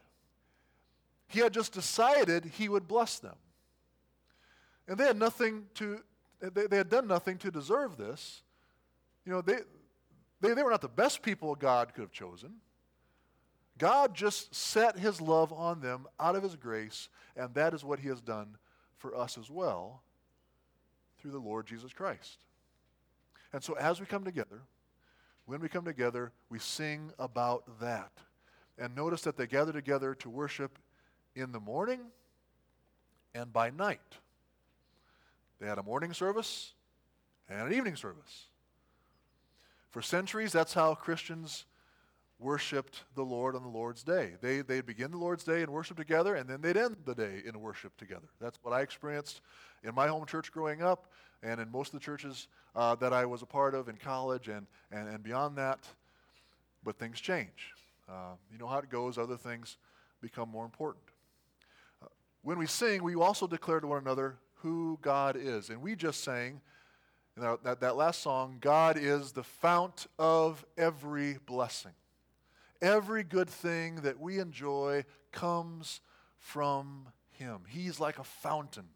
He 1.29 1.41
had 1.41 1.53
just 1.53 1.73
decided 1.73 2.45
he 2.45 2.69
would 2.69 2.87
bless 2.87 3.19
them. 3.19 3.37
And 4.87 4.99
they 4.99 5.07
had 5.07 5.19
nothing 5.19 5.65
to, 5.75 6.01
they, 6.41 6.67
they 6.67 6.77
had 6.77 6.91
done 6.91 7.07
nothing 7.07 7.39
to 7.39 7.51
deserve 7.51 7.97
this. 7.97 8.43
You 9.25 9.33
know, 9.33 9.41
they, 9.41 9.59
they, 10.41 10.53
they 10.53 10.63
were 10.63 10.71
not 10.71 10.83
the 10.83 10.89
best 10.89 11.23
people 11.23 11.55
God 11.55 11.95
could 11.95 12.03
have 12.03 12.13
chosen. 12.13 12.57
God 13.79 14.15
just 14.15 14.55
set 14.55 14.99
his 14.99 15.21
love 15.21 15.53
on 15.53 15.81
them 15.81 16.07
out 16.21 16.37
of 16.37 16.43
his 16.43 16.55
grace, 16.55 17.09
and 17.37 17.55
that 17.55 17.75
is 17.75 17.85
what 17.85 17.99
he 17.99 18.09
has 18.09 18.21
done 18.21 18.57
for 18.99 19.17
us 19.17 19.37
as 19.37 19.51
well 19.51 20.03
through 21.19 21.33
the 21.33 21.39
Lord 21.39 21.67
Jesus 21.67 21.93
Christ. 21.93 22.39
And 23.53 23.63
so 23.63 23.75
as 23.75 24.01
we 24.01 24.07
come 24.07 24.25
together, 24.25 24.63
when 25.47 25.61
we 25.61 25.69
come 25.69 25.85
together, 25.85 26.33
we 26.49 26.59
sing 26.59 27.13
about 27.19 27.81
that. 27.81 28.13
And 28.79 28.95
notice 28.95 29.23
that 29.23 29.37
they 29.37 29.47
gather 29.47 29.73
together 29.73 30.15
to 30.17 30.31
worship 30.31 30.79
in 31.35 31.53
the 31.53 31.61
morning 31.61 32.01
and 33.35 33.53
by 33.53 33.71
night. 33.71 34.01
They 35.61 35.67
had 35.67 35.79
a 35.79 35.83
morning 35.83 36.13
service 36.13 36.73
and 37.49 37.69
an 37.69 37.73
evening 37.73 37.97
service. 37.97 38.47
For 39.91 40.03
centuries, 40.03 40.53
that's 40.53 40.75
how 40.75 40.95
Christians 40.95 41.67
worshiped 42.39 43.05
the 43.15 43.23
Lord 43.23 43.55
on 43.55 43.63
the 43.63 43.69
Lord's 43.69 44.03
day. 44.03 44.33
They, 44.41 44.61
they'd 44.61 44.85
begin 44.85 45.13
the 45.13 45.19
Lord's 45.19 45.45
day 45.45 45.63
and 45.63 45.71
worship 45.71 45.97
together, 45.97 46.35
and 46.35 46.49
then 46.49 46.61
they'd 46.61 46.77
end 46.77 46.97
the 47.05 47.15
day 47.15 47.43
in 47.47 47.61
worship 47.61 47.97
together. 47.97 48.27
That's 48.41 48.59
what 48.63 48.75
I 48.75 48.83
experienced 48.83 49.41
in 49.83 49.95
my 49.95 50.09
home 50.09 50.27
church 50.27 50.53
growing 50.53 50.83
up 50.83 51.07
and 51.43 51.61
in 51.61 51.71
most 51.71 51.95
of 51.95 52.01
the 52.01 52.05
churches 52.05 52.49
uh, 52.75 52.97
that 52.97 53.13
I 53.13 53.25
was 53.25 53.43
a 53.43 53.47
part 53.47 53.75
of 53.75 53.89
in 53.89 53.97
college 53.97 54.49
and, 54.49 54.67
and, 54.91 55.09
and 55.09 55.23
beyond 55.23 55.57
that. 55.59 55.79
But 56.83 56.99
things 56.99 57.21
change. 57.21 57.73
Uh, 58.09 58.35
you 58.53 58.59
know 58.59 58.67
how 58.67 58.79
it 58.79 58.91
goes, 58.91 59.17
other 59.17 59.37
things 59.37 59.77
become 60.21 60.49
more 60.49 60.65
important. 60.65 61.05
When 62.45 62.59
we 62.59 62.67
sing, 62.67 63.03
we 63.03 63.15
also 63.15 63.47
declare 63.47 63.81
to 63.81 63.87
one 63.87 64.03
another 64.03 64.37
who 64.57 64.99
God 65.01 65.35
is. 65.35 65.71
And 65.71 65.81
we 65.81 65.97
just 65.97 66.23
sang 66.23 66.61
in 67.37 67.43
that, 67.43 67.81
that 67.81 67.97
last 67.97 68.21
song, 68.21 68.59
God 68.61 68.97
is 68.97 69.33
the 69.33 69.43
fount 69.43 70.07
of 70.19 70.65
every 70.77 71.39
blessing. 71.47 71.93
Every 72.81 73.25
good 73.25 73.49
thing 73.49 73.97
that 74.03 74.21
we 74.21 74.39
enjoy 74.39 75.05
comes 75.33 76.03
from 76.39 77.09
Him. 77.31 77.61
He's 77.67 77.99
like 77.99 78.19
a 78.19 78.25
fountain, 78.25 78.89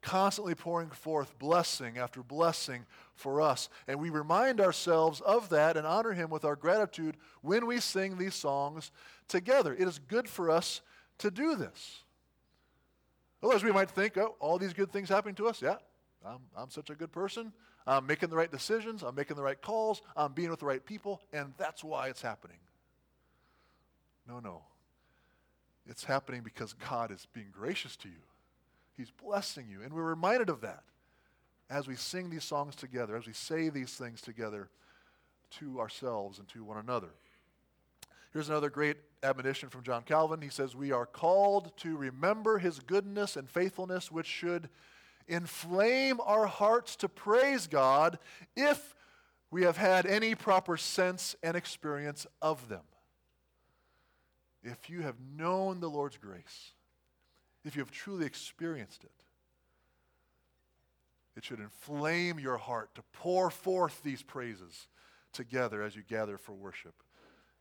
constantly 0.00 0.54
pouring 0.54 0.88
forth 0.88 1.38
blessing 1.38 1.98
after 1.98 2.22
blessing 2.22 2.86
for 3.14 3.42
us. 3.42 3.68
And 3.86 4.00
we 4.00 4.08
remind 4.08 4.60
ourselves 4.60 5.20
of 5.20 5.50
that 5.50 5.76
and 5.76 5.86
honor 5.86 6.12
Him 6.12 6.30
with 6.30 6.46
our 6.46 6.56
gratitude 6.56 7.18
when 7.42 7.66
we 7.66 7.78
sing 7.78 8.16
these 8.16 8.34
songs 8.34 8.90
together. 9.28 9.74
It 9.74 9.86
is 9.86 9.98
good 9.98 10.30
for 10.30 10.50
us 10.50 10.80
to 11.18 11.30
do 11.30 11.56
this. 11.56 12.04
Otherwise, 13.44 13.62
we 13.62 13.72
might 13.72 13.90
think, 13.90 14.16
oh, 14.16 14.36
all 14.40 14.58
these 14.58 14.72
good 14.72 14.90
things 14.90 15.10
happening 15.10 15.34
to 15.34 15.46
us. 15.46 15.60
Yeah, 15.60 15.76
I'm, 16.24 16.38
I'm 16.56 16.70
such 16.70 16.88
a 16.88 16.94
good 16.94 17.12
person. 17.12 17.52
I'm 17.86 18.06
making 18.06 18.30
the 18.30 18.36
right 18.36 18.50
decisions. 18.50 19.02
I'm 19.02 19.14
making 19.14 19.36
the 19.36 19.42
right 19.42 19.60
calls. 19.60 20.00
I'm 20.16 20.32
being 20.32 20.48
with 20.48 20.60
the 20.60 20.66
right 20.66 20.82
people. 20.82 21.20
And 21.30 21.52
that's 21.58 21.84
why 21.84 22.08
it's 22.08 22.22
happening. 22.22 22.56
No, 24.26 24.40
no. 24.40 24.62
It's 25.86 26.04
happening 26.04 26.40
because 26.42 26.72
God 26.72 27.10
is 27.10 27.26
being 27.34 27.48
gracious 27.52 27.96
to 27.98 28.08
you. 28.08 28.22
He's 28.96 29.10
blessing 29.10 29.66
you. 29.70 29.82
And 29.82 29.92
we're 29.92 30.04
reminded 30.04 30.48
of 30.48 30.62
that 30.62 30.84
as 31.68 31.86
we 31.86 31.96
sing 31.96 32.30
these 32.30 32.44
songs 32.44 32.74
together, 32.74 33.14
as 33.14 33.26
we 33.26 33.34
say 33.34 33.68
these 33.68 33.92
things 33.92 34.22
together 34.22 34.70
to 35.58 35.80
ourselves 35.80 36.38
and 36.38 36.48
to 36.48 36.64
one 36.64 36.78
another. 36.78 37.10
Here's 38.34 38.50
another 38.50 38.68
great 38.68 38.98
admonition 39.22 39.70
from 39.70 39.82
John 39.82 40.02
Calvin. 40.02 40.42
He 40.42 40.50
says, 40.50 40.76
We 40.76 40.92
are 40.92 41.06
called 41.06 41.74
to 41.78 41.96
remember 41.96 42.58
his 42.58 42.80
goodness 42.80 43.36
and 43.36 43.48
faithfulness, 43.48 44.12
which 44.12 44.26
should 44.26 44.68
inflame 45.26 46.20
our 46.20 46.46
hearts 46.46 46.96
to 46.96 47.08
praise 47.08 47.66
God 47.66 48.18
if 48.54 48.94
we 49.50 49.62
have 49.62 49.78
had 49.78 50.04
any 50.04 50.34
proper 50.34 50.76
sense 50.76 51.34
and 51.42 51.56
experience 51.56 52.26
of 52.42 52.68
them 52.68 52.82
if 54.64 54.88
you 54.88 55.02
have 55.02 55.16
known 55.36 55.80
the 55.80 55.90
Lord's 55.90 56.16
grace, 56.16 56.72
if 57.64 57.76
you 57.76 57.82
have 57.82 57.90
truly 57.90 58.24
experienced 58.26 59.04
it, 59.04 59.10
it 61.36 61.44
should 61.44 61.60
inflame 61.60 62.38
your 62.38 62.56
heart 62.56 62.94
to 62.94 63.02
pour 63.12 63.50
forth 63.50 64.00
these 64.02 64.22
praises 64.22 64.88
together 65.32 65.82
as 65.82 65.94
you 65.94 66.02
gather 66.08 66.38
for 66.38 66.52
worship 66.52 66.94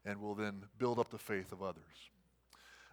and 0.06 0.22
will 0.22 0.36
then 0.36 0.64
build 0.78 1.00
up 1.00 1.10
the 1.10 1.18
faith 1.18 1.52
of 1.52 1.62
others. 1.62 1.84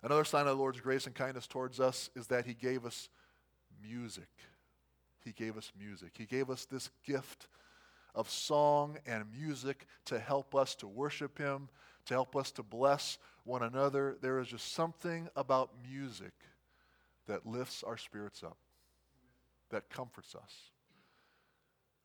Another 0.03 0.25
sign 0.25 0.43
of 0.43 0.57
the 0.57 0.63
Lord's 0.63 0.81
grace 0.81 1.07
and 1.07 1.15
kindness 1.15 1.47
towards 1.47 1.81
us 1.81 2.11
is 2.15 2.27
that 2.29 2.47
He 2.47 2.55
gave 2.55 2.87
us 2.87 3.09
music. 3.83 4.29
He 5.25 5.33
gave 5.33 5.57
us 5.57 5.73
music. 5.79 6.13
He 6.17 6.25
gave 6.25 6.49
us 6.49 6.65
this 6.65 6.91
gift 7.05 7.49
of 8.15 8.31
song 8.31 8.99
and 9.07 9.25
music 9.31 9.87
to 10.07 10.19
help 10.19 10.55
us 10.55 10.75
to 10.77 10.89
worship 10.89 11.39
Him, 11.39 11.69
to 12.07 12.15
help 12.15 12.35
us 12.35 12.51
to 12.53 12.63
bless 12.63 13.19
one 13.45 13.63
another. 13.63 14.17
There 14.21 14.39
is 14.39 14.49
just 14.49 14.73
something 14.73 15.29
about 15.37 15.71
music 15.89 16.33
that 17.27 17.47
lifts 17.47 17.83
our 17.83 17.97
spirits 17.97 18.43
up, 18.43 18.57
that 19.71 19.91
comforts 19.91 20.35
us, 20.35 20.71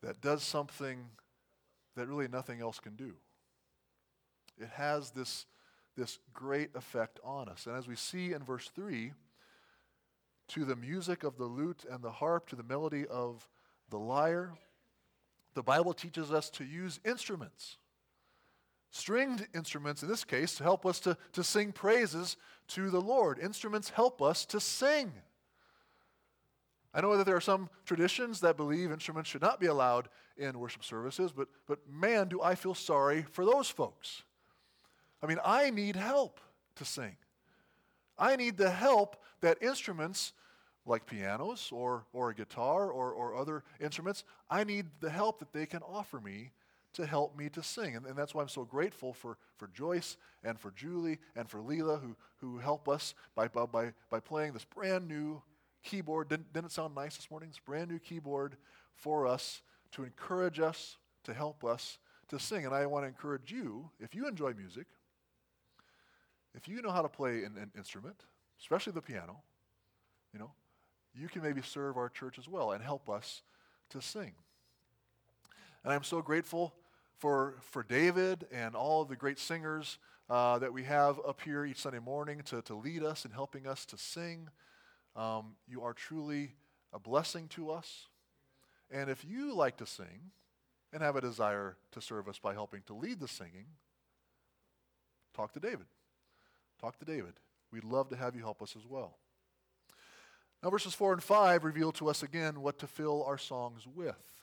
that 0.03 0.21
does 0.21 0.43
something 0.43 1.05
that 1.95 2.07
really 2.07 2.27
nothing 2.27 2.61
else 2.61 2.79
can 2.79 2.95
do. 2.95 3.13
It 4.59 4.69
has 4.69 5.11
this, 5.11 5.45
this 5.97 6.19
great 6.33 6.75
effect 6.75 7.19
on 7.23 7.49
us. 7.49 7.65
And 7.65 7.75
as 7.75 7.87
we 7.87 7.95
see 7.95 8.33
in 8.33 8.43
verse 8.43 8.69
3, 8.75 9.13
to 10.49 10.65
the 10.65 10.75
music 10.75 11.23
of 11.23 11.37
the 11.37 11.45
lute 11.45 11.85
and 11.89 12.03
the 12.03 12.11
harp, 12.11 12.47
to 12.49 12.55
the 12.55 12.63
melody 12.63 13.05
of 13.07 13.47
the 13.89 13.97
lyre, 13.99 14.53
the 15.53 15.63
Bible 15.63 15.93
teaches 15.93 16.31
us 16.31 16.49
to 16.51 16.63
use 16.63 16.99
instruments 17.05 17.77
stringed 18.91 19.45
instruments 19.53 20.03
in 20.03 20.07
this 20.07 20.23
case 20.23 20.55
to 20.55 20.63
help 20.63 20.85
us 20.85 21.01
to, 21.01 21.17
to 21.33 21.43
sing 21.43 21.73
praises 21.73 22.37
to 22.65 22.89
the 22.89 23.01
Lord. 23.01 23.39
Instruments 23.39 23.89
help 23.89 24.21
us 24.21 24.45
to 24.45 24.59
sing 24.61 25.11
I 26.95 27.01
know 27.01 27.17
that 27.17 27.25
there 27.25 27.35
are 27.35 27.41
some 27.41 27.69
traditions 27.85 28.39
that 28.39 28.55
believe 28.55 28.89
instruments 28.89 29.29
should 29.29 29.41
not 29.41 29.59
be 29.59 29.65
allowed 29.65 30.07
in 30.37 30.57
worship 30.57 30.81
services, 30.81 31.33
but, 31.33 31.49
but 31.67 31.79
man, 31.89 32.29
do 32.29 32.41
I 32.41 32.55
feel 32.55 32.73
sorry 32.73 33.25
for 33.33 33.43
those 33.43 33.69
folks. 33.69 34.23
I 35.25 35.27
mean, 35.27 35.39
I 35.43 35.71
need 35.71 35.95
help 35.95 36.39
to 36.75 36.85
sing. 36.85 37.17
I 38.15 38.35
need 38.35 38.57
the 38.57 38.69
help 38.69 39.15
that 39.41 39.57
instruments 39.59 40.33
like 40.85 41.07
pianos 41.07 41.71
or, 41.71 42.05
or 42.13 42.29
a 42.29 42.35
guitar 42.35 42.91
or, 42.91 43.11
or 43.11 43.35
other 43.35 43.63
instruments, 43.81 44.23
I 44.51 44.63
need 44.63 44.85
the 44.99 45.09
help 45.09 45.39
that 45.39 45.51
they 45.51 45.65
can 45.65 45.81
offer 45.81 46.19
me 46.19 46.51
to 46.93 47.07
help 47.07 47.35
me 47.35 47.49
to 47.49 47.63
sing. 47.63 47.95
And, 47.95 48.05
and 48.05 48.15
that's 48.15 48.35
why 48.35 48.43
I'm 48.43 48.49
so 48.49 48.65
grateful 48.65 49.13
for, 49.13 49.39
for 49.57 49.67
Joyce 49.69 50.17
and 50.43 50.59
for 50.59 50.69
Julie 50.69 51.17
and 51.35 51.49
for 51.49 51.59
Leela 51.59 51.99
who, 51.99 52.15
who 52.37 52.59
help 52.59 52.87
us 52.87 53.15
by, 53.33 53.47
by, 53.47 53.93
by 54.11 54.19
playing 54.19 54.53
this 54.53 54.63
brand 54.63 55.07
new 55.07 55.41
keyboard. 55.81 56.29
Didn't, 56.29 56.53
didn't 56.53 56.67
it 56.67 56.71
sound 56.71 56.93
nice 56.93 57.15
this 57.15 57.31
morning? 57.31 57.49
This 57.49 57.57
brand 57.57 57.89
new 57.89 57.97
keyboard 57.97 58.57
for 58.93 59.25
us 59.25 59.63
to 59.93 60.03
encourage 60.03 60.59
us, 60.59 60.97
to 61.23 61.33
help 61.33 61.65
us 61.65 61.97
to 62.27 62.37
sing. 62.37 62.63
And 62.63 62.75
I 62.75 62.85
want 62.85 63.05
to 63.05 63.07
encourage 63.07 63.51
you, 63.51 63.89
if 63.99 64.13
you 64.13 64.27
enjoy 64.27 64.53
music, 64.53 64.85
if 66.55 66.67
you 66.67 66.81
know 66.81 66.91
how 66.91 67.01
to 67.01 67.09
play 67.09 67.43
an, 67.43 67.53
an 67.59 67.71
instrument, 67.77 68.23
especially 68.59 68.93
the 68.93 69.01
piano, 69.01 69.41
you 70.33 70.39
know, 70.39 70.51
you 71.13 71.27
can 71.27 71.41
maybe 71.41 71.61
serve 71.61 71.97
our 71.97 72.09
church 72.09 72.37
as 72.37 72.47
well 72.47 72.71
and 72.71 72.83
help 72.83 73.09
us 73.09 73.41
to 73.89 74.01
sing. 74.01 74.33
And 75.83 75.93
I'm 75.93 76.03
so 76.03 76.21
grateful 76.21 76.73
for, 77.19 77.55
for 77.61 77.83
David 77.83 78.47
and 78.51 78.75
all 78.75 79.01
of 79.01 79.09
the 79.09 79.15
great 79.15 79.39
singers 79.39 79.97
uh, 80.29 80.57
that 80.59 80.73
we 80.73 80.83
have 80.83 81.19
up 81.25 81.41
here 81.41 81.65
each 81.65 81.81
Sunday 81.81 81.99
morning 81.99 82.41
to, 82.45 82.61
to 82.63 82.75
lead 82.75 83.03
us 83.03 83.25
and 83.25 83.33
helping 83.33 83.67
us 83.67 83.85
to 83.85 83.97
sing. 83.97 84.49
Um, 85.15 85.55
you 85.67 85.83
are 85.83 85.93
truly 85.93 86.53
a 86.91 86.99
blessing 86.99 87.47
to 87.49 87.71
us. 87.71 88.07
And 88.91 89.09
if 89.09 89.23
you 89.23 89.53
like 89.53 89.77
to 89.77 89.85
sing 89.85 90.31
and 90.91 91.01
have 91.01 91.15
a 91.15 91.21
desire 91.21 91.77
to 91.91 92.01
serve 92.01 92.27
us 92.27 92.39
by 92.39 92.53
helping 92.53 92.81
to 92.87 92.93
lead 92.93 93.19
the 93.19 93.27
singing, 93.27 93.65
talk 95.33 95.53
to 95.53 95.59
David. 95.59 95.85
Talk 96.79 96.97
to 96.99 97.05
David. 97.05 97.33
We'd 97.71 97.83
love 97.83 98.09
to 98.09 98.15
have 98.15 98.35
you 98.35 98.41
help 98.41 98.61
us 98.61 98.75
as 98.77 98.85
well. 98.87 99.17
Now, 100.63 100.69
verses 100.69 100.93
4 100.93 101.13
and 101.13 101.23
5 101.23 101.63
reveal 101.63 101.91
to 101.93 102.09
us 102.09 102.23
again 102.23 102.61
what 102.61 102.79
to 102.79 102.87
fill 102.87 103.23
our 103.23 103.37
songs 103.37 103.85
with, 103.85 104.41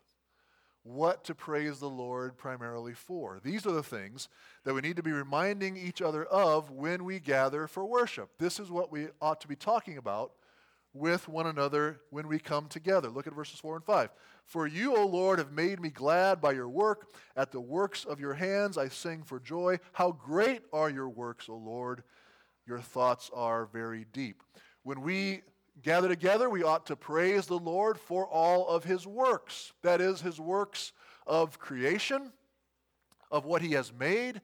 what 0.85 1.25
to 1.25 1.35
praise 1.35 1.81
the 1.81 1.89
Lord 1.89 2.37
primarily 2.37 2.95
for. 2.95 3.41
These 3.43 3.67
are 3.67 3.73
the 3.73 3.83
things 3.83 4.29
that 4.65 4.75
we 4.75 4.83
need 4.83 4.97
to 4.97 5.03
be 5.03 5.13
reminding 5.13 5.77
each 5.77 6.01
other 6.01 6.25
of 6.25 6.71
when 6.71 7.05
we 7.05 7.19
gather 7.19 7.67
for 7.67 7.85
worship. 7.85 8.31
This 8.39 8.61
is 8.61 8.71
what 8.71 8.93
we 8.93 9.09
ought 9.21 9.41
to 9.41 9.49
be 9.49 9.57
talking 9.57 9.99
about 9.99 10.33
with 10.95 11.27
one 11.29 11.47
another 11.47 12.01
when 12.11 12.29
we 12.29 12.39
come 12.39 12.69
together. 12.69 13.09
Look 13.09 13.27
at 13.27 13.35
verses 13.35 13.59
4 13.59 13.77
and 13.77 13.85
5. 13.85 14.11
For 14.45 14.67
you, 14.67 14.95
O 14.95 15.07
Lord, 15.07 15.39
have 15.39 15.53
made 15.53 15.81
me 15.81 15.89
glad 15.89 16.41
by 16.41 16.53
your 16.53 16.69
work. 16.69 17.09
At 17.37 17.51
the 17.51 17.61
works 17.61 18.05
of 18.05 18.21
your 18.21 18.35
hands 18.35 18.77
I 18.77 18.89
sing 18.89 19.23
for 19.23 19.41
joy. 19.41 19.79
How 19.93 20.13
great 20.13 20.63
are 20.73 20.91
your 20.91 21.09
works, 21.09 21.49
O 21.49 21.57
Lord! 21.57 22.03
Your 22.67 22.81
thoughts 22.81 23.31
are 23.35 23.67
very 23.67 24.07
deep. 24.13 24.43
When 24.83 25.03
we 25.03 25.43
gather 25.83 26.09
together, 26.09 26.49
we 26.49 26.63
ought 26.63 26.87
to 26.87 26.97
praise 26.97 27.47
the 27.47 27.59
Lord 27.59 27.99
for 27.99 28.27
all 28.27 28.69
of 28.69 28.85
his 28.85 29.07
works. 29.07 29.73
That 29.83 30.01
is, 30.01 30.21
his 30.21 30.41
works 30.41 30.93
of 31.27 31.59
creation, 31.59 32.33
of 33.31 33.45
what 33.45 33.63
he 33.63 33.73
has 33.73 33.93
made, 33.93 34.41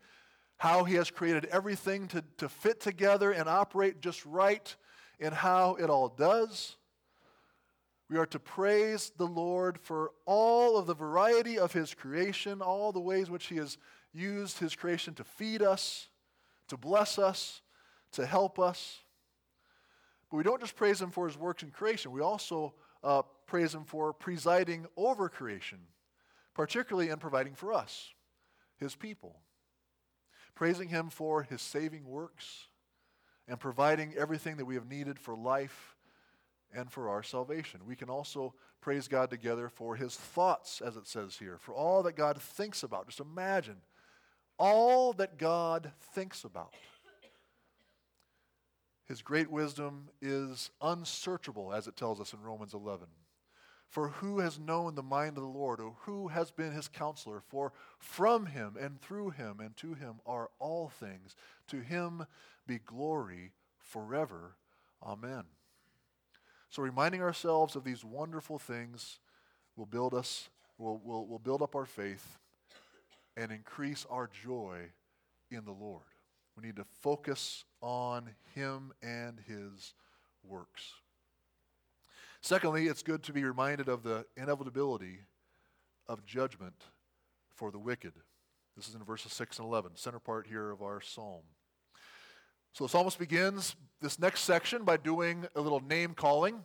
how 0.57 0.85
he 0.85 0.95
has 0.95 1.11
created 1.11 1.45
everything 1.47 2.09
to, 2.09 2.25
to 2.39 2.49
fit 2.49 2.81
together 2.81 3.31
and 3.31 3.49
operate 3.49 4.01
just 4.01 4.25
right 4.27 4.75
and 5.21 5.35
how 5.35 5.77
it 5.77 5.91
all 5.91 6.09
does. 6.09 6.77
We 8.11 8.17
are 8.17 8.27
to 8.27 8.39
praise 8.39 9.13
the 9.17 9.27
Lord 9.27 9.79
for 9.79 10.13
all 10.25 10.79
of 10.79 10.87
the 10.87 10.95
variety 10.95 11.59
of 11.59 11.73
his 11.73 11.93
creation, 11.93 12.63
all 12.63 12.91
the 12.91 13.01
ways 13.01 13.29
which 13.29 13.47
he 13.47 13.57
has 13.57 13.77
used 14.15 14.59
his 14.59 14.75
creation 14.75 15.15
to 15.15 15.25
feed 15.25 15.63
us, 15.63 16.09
to 16.69 16.77
bless 16.77 17.19
us, 17.19 17.61
to 18.13 18.27
help 18.27 18.59
us. 18.59 19.01
But 20.31 20.37
we 20.39 20.43
don't 20.43 20.61
just 20.61 20.77
praise 20.77 21.01
him 21.01 21.11
for 21.11 21.27
his 21.27 21.39
works 21.39 21.63
in 21.63 21.71
creation, 21.71 22.13
we 22.13 22.21
also 22.21 22.75
uh, 23.03 23.23
praise 23.47 23.75
him 23.75 23.85
for 23.85 24.13
presiding 24.13 24.87
over 24.97 25.29
creation, 25.29 25.79
particularly 26.55 27.11
in 27.11 27.19
providing 27.19 27.55
for 27.55 27.73
us, 27.73 28.13
his 28.79 28.95
people. 28.95 29.41
Praising 30.55 30.89
him 30.89 31.09
for 31.09 31.45
his 31.45 31.63
saving 31.63 32.05
works 32.05 32.67
and 33.47 33.61
providing 33.61 34.13
everything 34.19 34.57
that 34.57 34.65
we 34.65 34.75
have 34.75 34.89
needed 34.89 35.19
for 35.19 35.37
life 35.37 35.97
and 36.75 36.91
for 36.91 37.09
our 37.09 37.23
salvation. 37.23 37.81
We 37.87 37.97
can 37.97 38.11
also 38.11 38.55
praise 38.81 39.09
God 39.09 39.31
together 39.31 39.69
for 39.69 39.97
his 39.97 40.15
thoughts, 40.17 40.81
as 40.81 40.97
it 40.97 41.07
says 41.07 41.37
here, 41.37 41.59
for 41.59 41.75
all 41.75 42.03
that 42.03 42.17
God 42.17 42.41
thinks 42.41 42.83
about. 42.83 43.07
Just 43.07 43.21
imagine 43.21 43.77
all 44.59 45.13
that 45.15 45.39
God 45.39 45.93
thinks 46.13 46.45
about. 46.45 46.75
His 49.09 49.23
great 49.23 49.51
wisdom 49.51 50.11
is 50.21 50.71
unsearchable, 50.83 51.73
as 51.73 51.87
it 51.89 51.97
tells 51.97 52.21
us 52.21 52.35
in 52.35 52.43
Romans 52.43 52.75
11. 52.75 53.07
For 53.89 54.09
who 54.09 54.41
has 54.41 54.59
known 54.59 54.95
the 54.95 55.03
mind 55.03 55.39
of 55.39 55.43
the 55.43 55.49
Lord, 55.49 55.81
or 55.81 55.95
who 56.01 56.29
has 56.29 56.51
been 56.51 56.73
his 56.73 56.89
counselor? 56.89 57.41
For 57.49 57.73
from 57.99 58.45
him 58.45 58.77
and 58.79 59.01
through 59.01 59.31
him 59.31 59.61
and 59.61 59.75
to 59.79 59.95
him 59.95 60.17
are 60.27 60.51
all 60.59 60.91
things. 60.91 61.35
To 61.69 61.81
him 61.81 62.27
be 62.67 62.81
glory 62.81 63.53
forever. 63.79 64.57
Amen. 65.03 65.45
So, 66.69 66.83
reminding 66.83 67.23
ourselves 67.23 67.77
of 67.77 67.85
these 67.85 68.05
wonderful 68.05 68.59
things 68.59 69.21
will 69.75 69.87
build 69.87 70.13
us, 70.13 70.51
will, 70.77 71.01
will, 71.03 71.27
will 71.27 71.39
build 71.39 71.63
up 71.63 71.75
our 71.75 71.87
faith 71.87 72.37
and 73.39 73.51
increase 73.51 74.05
our 74.11 74.29
joy 74.45 74.91
in 75.51 75.65
the 75.65 75.73
Lord. 75.73 76.03
We 76.59 76.67
need 76.67 76.77
to 76.77 76.87
focus 77.03 77.65
on 77.81 78.31
Him 78.57 78.93
and 79.01 79.39
His 79.47 79.95
works. 80.43 80.93
Secondly, 82.41 82.89
it's 82.89 83.03
good 83.03 83.23
to 83.25 83.33
be 83.33 83.45
reminded 83.45 83.89
of 83.89 84.03
the 84.03 84.27
inevitability 84.37 85.21
of 86.09 86.27
judgment 86.27 86.75
for 87.55 87.71
the 87.71 87.79
wicked. 87.79 88.13
This 88.77 88.89
is 88.89 88.97
in 88.97 89.05
verses 89.05 89.33
6 89.35 89.61
and 89.61 89.69
11, 89.69 89.93
center 89.95 90.19
part 90.19 90.49
here 90.49 90.73
of 90.73 90.83
our 90.83 91.01
psalm. 91.01 91.43
So 92.73 92.85
the 92.85 92.89
psalmist 92.89 93.21
begins 93.21 93.77
this 94.01 94.19
next 94.19 94.41
section 94.41 94.83
by 94.83 94.97
doing 94.97 95.47
a 95.55 95.61
little 95.61 95.81
name 95.81 96.13
calling, 96.13 96.65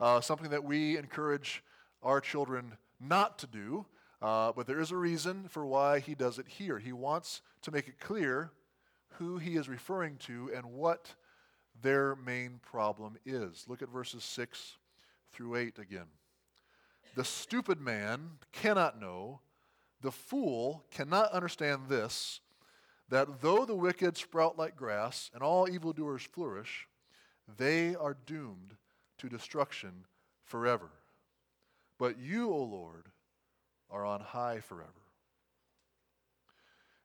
uh, 0.00 0.22
something 0.22 0.48
that 0.48 0.64
we 0.64 0.96
encourage 0.96 1.62
our 2.02 2.22
children 2.22 2.72
not 2.98 3.38
to 3.40 3.46
do. 3.46 3.84
Uh, 4.22 4.52
but 4.56 4.66
there 4.66 4.80
is 4.80 4.92
a 4.92 4.96
reason 4.96 5.46
for 5.48 5.66
why 5.66 5.98
he 5.98 6.14
does 6.14 6.38
it 6.38 6.48
here. 6.48 6.78
He 6.78 6.94
wants 6.94 7.42
to 7.60 7.70
make 7.70 7.86
it 7.86 8.00
clear 8.00 8.50
who 9.18 9.38
he 9.38 9.56
is 9.56 9.68
referring 9.68 10.16
to 10.16 10.50
and 10.54 10.64
what 10.64 11.14
their 11.82 12.16
main 12.16 12.60
problem 12.62 13.16
is. 13.24 13.64
Look 13.68 13.82
at 13.82 13.88
verses 13.88 14.24
6 14.24 14.76
through 15.32 15.56
8 15.56 15.78
again. 15.78 16.06
The 17.14 17.24
stupid 17.24 17.80
man 17.80 18.30
cannot 18.52 19.00
know, 19.00 19.40
the 20.02 20.12
fool 20.12 20.84
cannot 20.90 21.32
understand 21.32 21.82
this, 21.88 22.40
that 23.08 23.40
though 23.40 23.64
the 23.64 23.74
wicked 23.74 24.16
sprout 24.16 24.58
like 24.58 24.76
grass 24.76 25.30
and 25.32 25.42
all 25.42 25.68
evildoers 25.68 26.22
flourish, 26.22 26.88
they 27.56 27.94
are 27.94 28.16
doomed 28.26 28.74
to 29.18 29.28
destruction 29.28 30.04
forever. 30.44 30.90
But 31.98 32.18
you, 32.18 32.50
O 32.50 32.62
Lord, 32.62 33.06
are 33.90 34.04
on 34.04 34.20
high 34.20 34.60
forever. 34.60 35.05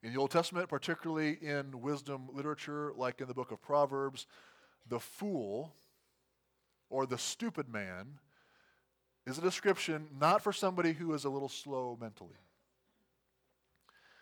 In 0.03 0.13
the 0.13 0.19
Old 0.19 0.31
Testament, 0.31 0.67
particularly 0.67 1.37
in 1.41 1.81
wisdom 1.81 2.29
literature, 2.33 2.91
like 2.95 3.21
in 3.21 3.27
the 3.27 3.33
book 3.33 3.51
of 3.51 3.61
Proverbs, 3.61 4.25
the 4.89 4.99
fool 4.99 5.73
or 6.89 7.05
the 7.05 7.17
stupid 7.17 7.69
man 7.69 8.19
is 9.27 9.37
a 9.37 9.41
description 9.41 10.07
not 10.19 10.41
for 10.41 10.51
somebody 10.51 10.93
who 10.93 11.13
is 11.13 11.23
a 11.23 11.29
little 11.29 11.49
slow 11.49 11.97
mentally. 12.01 12.37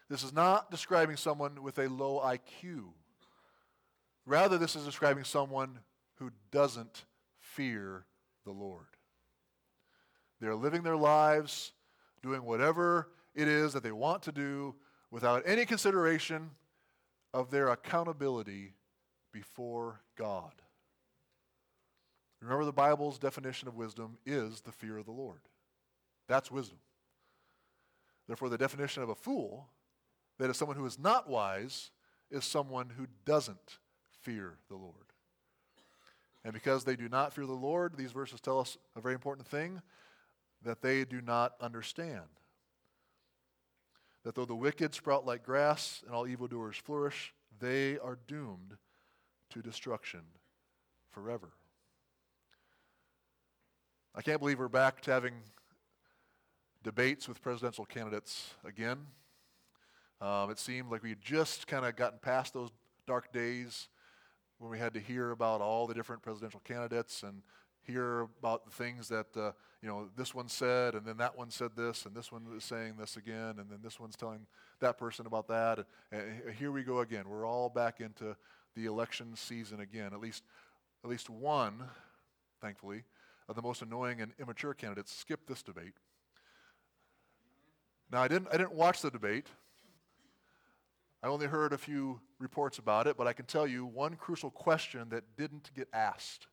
This 0.10 0.24
is 0.24 0.34
not 0.34 0.70
describing 0.70 1.15
someone 1.15 1.63
with 1.63 1.78
a 1.80 1.88
low 1.88 2.20
IQ. 2.20 2.89
Rather, 4.26 4.58
this 4.58 4.76
is 4.76 4.84
describing 4.84 5.24
someone 5.24 5.80
who 6.15 6.32
doesn't 6.52 7.06
fear 7.39 8.06
the 8.44 8.52
Lord. 8.52 8.86
They're 10.42 10.56
living 10.56 10.84
their 10.84 10.98
lives, 10.98 11.72
doing 12.22 12.44
whatever 12.44 13.10
it 13.34 13.48
is 13.48 13.74
that 13.74 13.84
they 13.84 13.92
want 13.92 14.24
to 14.24 14.32
do 14.32 14.76
without 15.12 15.43
any 15.45 15.65
consideration 15.65 16.52
of 17.34 17.52
their 17.52 17.69
accountability 17.69 18.74
before 19.32 20.02
God. 20.17 20.54
Remember, 22.41 22.65
the 22.65 22.72
Bible's 22.72 23.19
definition 23.19 23.67
of 23.67 23.76
wisdom 23.76 24.17
is 24.26 24.62
the 24.62 24.72
fear 24.72 24.98
of 24.98 25.06
the 25.06 25.12
Lord. 25.12 25.41
That's 26.28 26.50
wisdom. 26.50 26.80
Therefore, 28.28 28.50
the 28.50 28.58
definition 28.58 29.04
of 29.04 29.10
a 29.10 29.15
fool, 29.15 29.67
that 30.38 30.50
is 30.50 30.58
someone 30.58 30.78
who 30.78 30.86
is 30.86 31.00
not 31.00 31.30
wise, 31.30 31.91
is 32.32 32.45
someone 32.45 32.91
who 32.95 33.08
doesn't 33.26 33.80
fear 34.22 34.58
the 34.69 34.76
Lord. 34.76 34.93
And 36.43 36.54
because 36.54 36.84
they 36.84 36.95
do 36.95 37.10
not 37.10 37.34
fear 37.34 37.45
the 37.45 37.54
Lord, 37.54 37.98
these 37.98 38.12
verses 38.12 38.39
tell 38.39 38.60
us 38.60 38.78
a 38.95 39.02
very 39.02 39.15
important 39.15 39.48
thing 39.48 39.82
that 40.63 40.82
they 40.82 41.04
do 41.04 41.22
not 41.22 41.54
understand. 41.60 42.22
That 44.30 44.36
though 44.36 44.46
the 44.46 44.54
wicked 44.54 44.94
sprout 44.94 45.26
like 45.26 45.42
grass 45.42 46.04
and 46.06 46.13
all 46.13 46.28
evildoers 46.28 46.78
flourish, 46.78 47.34
they 47.60 47.98
are 47.98 48.20
doomed 48.28 48.78
to 49.50 49.62
destruction 49.63 50.20
forever. 51.10 51.50
I 54.13 54.22
can't 54.22 54.39
believe 54.39 54.60
we're 54.60 54.68
back 54.68 55.02
to 55.02 55.12
having 55.12 55.34
debates 56.84 57.28
with 57.28 57.42
presidential 57.42 57.86
candidates 57.86 58.54
again. 58.63 59.00
Um, 60.22 60.52
it 60.52 60.60
seemed 60.60 60.92
like 60.92 61.02
we 61.02 61.10
had 61.10 61.22
just 61.24 61.65
kind 61.65 61.84
of 61.84 61.96
gotten 61.96 62.20
past 62.20 62.54
those 62.54 62.70
dark 63.08 63.34
days 63.34 63.88
when 64.60 64.70
we 64.70 64.78
had 64.78 64.94
to 64.94 65.00
hear 65.00 65.32
about 65.32 65.60
all 65.60 65.88
the 65.88 65.96
different 65.96 66.22
presidential 66.22 66.62
candidates 66.63 67.24
and 67.24 67.42
hear 67.82 68.28
about 68.38 68.63
the 68.63 68.72
things 68.72 69.08
that 69.08 69.36
uh, 69.36 69.54
you 69.82 69.88
know 69.88 70.10
this 70.18 70.36
one 70.36 70.50
said 70.50 70.94
and 70.94 71.06
then 71.06 71.18
that 71.18 71.38
one 71.38 71.50
said 71.50 71.72
this 71.76 72.06
and 72.06 72.15
this 72.15 72.32
one 72.32 72.46
is 72.56 72.63
saying 72.63 72.96
this 73.00 73.15
again 73.15 73.56
and 73.60 73.70
then 73.70 73.80
this 73.82 74.00
one's 74.00 74.15
telling 74.15 74.46
that 74.80 74.98
person 74.98 75.26
about 75.26 75.48
that. 75.48 75.86
And, 76.12 76.22
and 76.46 76.56
here 76.56 76.72
we 76.72 76.84
go 76.84 77.00
again. 77.00 77.26
We're 77.28 77.46
all 77.46 77.70
back 77.70 78.02
into 78.02 78.36
the 78.76 78.86
election 78.86 79.36
season 79.36 79.80
again. 79.80 80.12
At 80.13 80.20
least 80.20 80.44
at 81.04 81.10
least 81.10 81.30
one 81.30 81.84
thankfully 82.62 83.04
of 83.48 83.56
the 83.56 83.62
most 83.62 83.82
annoying 83.82 84.22
and 84.22 84.34
immature 84.39 84.74
candidates 84.74 85.13
skipped 85.13 85.48
this 85.48 85.63
debate. 85.63 85.94
Now 88.12 88.22
i 88.22 88.28
didn't 88.28 88.50
i 88.52 88.58
didn't 88.58 88.74
watch 88.74 89.02
the 89.02 89.12
debate. 89.12 89.48
I 91.22 91.28
only 91.28 91.48
heard 91.48 91.74
a 91.74 91.78
few 91.78 92.22
reports 92.39 92.80
about 92.80 93.06
it, 93.06 93.18
but 93.18 93.28
I 93.28 93.34
can 93.34 93.46
tell 93.46 93.68
you 93.68 93.86
one 93.86 94.15
crucial 94.15 94.50
question 94.50 95.10
that 95.10 95.24
didn't 95.38 95.70
get 95.76 95.89
asked 95.92 96.48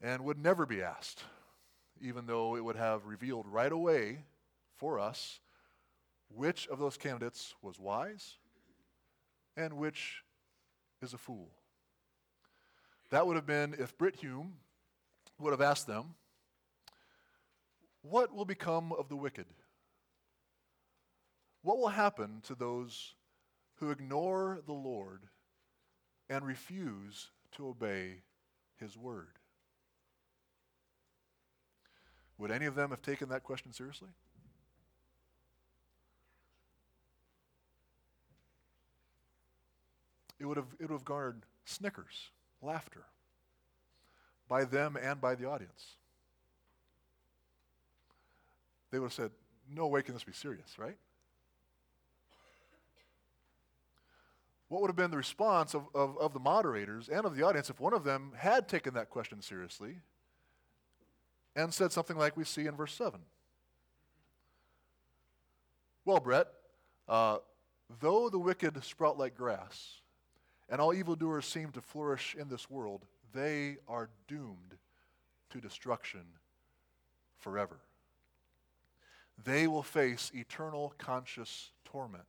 and 0.00 0.24
would 0.24 0.38
never 0.38 0.66
be 0.66 0.82
asked, 0.82 1.24
even 2.00 2.26
though 2.26 2.56
it 2.56 2.64
would 2.64 2.76
have 2.76 3.06
revealed 3.06 3.46
right 3.48 3.72
away 3.72 4.24
for 4.76 4.98
us 5.00 5.40
which 6.28 6.68
of 6.68 6.78
those 6.78 6.96
candidates 6.96 7.54
was 7.62 7.78
wise 7.78 8.36
and 9.56 9.74
which 9.74 10.22
is 11.02 11.14
a 11.14 11.18
fool. 11.18 11.50
That 13.10 13.26
would 13.26 13.36
have 13.36 13.46
been 13.46 13.74
if 13.78 13.96
Brit 13.96 14.16
Hume 14.16 14.54
would 15.38 15.50
have 15.50 15.60
asked 15.60 15.86
them, 15.86 16.14
What 18.02 18.34
will 18.34 18.44
become 18.44 18.92
of 18.92 19.08
the 19.08 19.16
wicked? 19.16 19.46
What 21.62 21.78
will 21.78 21.88
happen 21.88 22.40
to 22.46 22.54
those 22.54 23.14
who 23.76 23.90
ignore 23.90 24.60
the 24.64 24.72
Lord 24.72 25.22
and 26.28 26.46
refuse 26.46 27.30
to 27.52 27.68
obey 27.68 28.22
his 28.76 28.96
word? 28.96 29.37
Would 32.38 32.50
any 32.52 32.66
of 32.66 32.74
them 32.74 32.90
have 32.90 33.02
taken 33.02 33.28
that 33.30 33.42
question 33.42 33.72
seriously? 33.72 34.08
It 40.38 40.46
would 40.46 40.56
have, 40.56 40.68
it 40.78 40.82
would 40.82 40.92
have 40.92 41.04
garnered 41.04 41.42
snickers, 41.64 42.30
laughter, 42.62 43.04
by 44.48 44.64
them 44.64 44.96
and 45.00 45.20
by 45.20 45.34
the 45.34 45.46
audience. 45.46 45.96
They 48.90 49.00
would 49.00 49.06
have 49.06 49.12
said, 49.12 49.32
No 49.68 49.88
way 49.88 50.02
can 50.02 50.14
this 50.14 50.24
be 50.24 50.32
serious, 50.32 50.78
right? 50.78 50.96
what 54.68 54.82
would 54.82 54.88
have 54.88 54.96
been 54.96 55.10
the 55.10 55.16
response 55.16 55.74
of, 55.74 55.84
of, 55.94 56.18
of, 56.18 56.34
the 56.34 56.38
moderators 56.38 57.08
and 57.08 57.24
of 57.24 57.34
the 57.34 57.42
audience 57.42 57.70
if 57.70 57.80
one 57.80 57.94
of 57.94 58.04
them 58.04 58.32
had 58.36 58.68
taken 58.68 58.94
that 58.94 59.08
question 59.08 59.40
seriously 59.40 59.96
and 61.58 61.74
said 61.74 61.90
something 61.90 62.16
like 62.16 62.36
we 62.36 62.44
see 62.44 62.66
in 62.66 62.76
verse 62.76 62.94
7? 62.94 63.18
Well, 66.04 66.20
Brett, 66.20 66.46
uh, 67.08 67.38
though 68.00 68.30
the 68.30 68.38
wicked 68.38 68.82
sprout 68.84 69.18
like 69.18 69.36
grass 69.36 70.00
and 70.68 70.80
all 70.80 70.94
evildoers 70.94 71.46
seem 71.46 71.72
to 71.72 71.80
flourish 71.80 72.36
in 72.38 72.48
this 72.48 72.70
world, 72.70 73.06
they 73.34 73.78
are 73.88 74.08
doomed 74.28 74.76
to 75.50 75.60
destruction 75.60 76.20
forever. 77.38 77.80
They 79.44 79.66
will 79.66 79.82
face 79.82 80.30
eternal 80.32 80.94
conscious 80.96 81.72
torment 81.84 82.24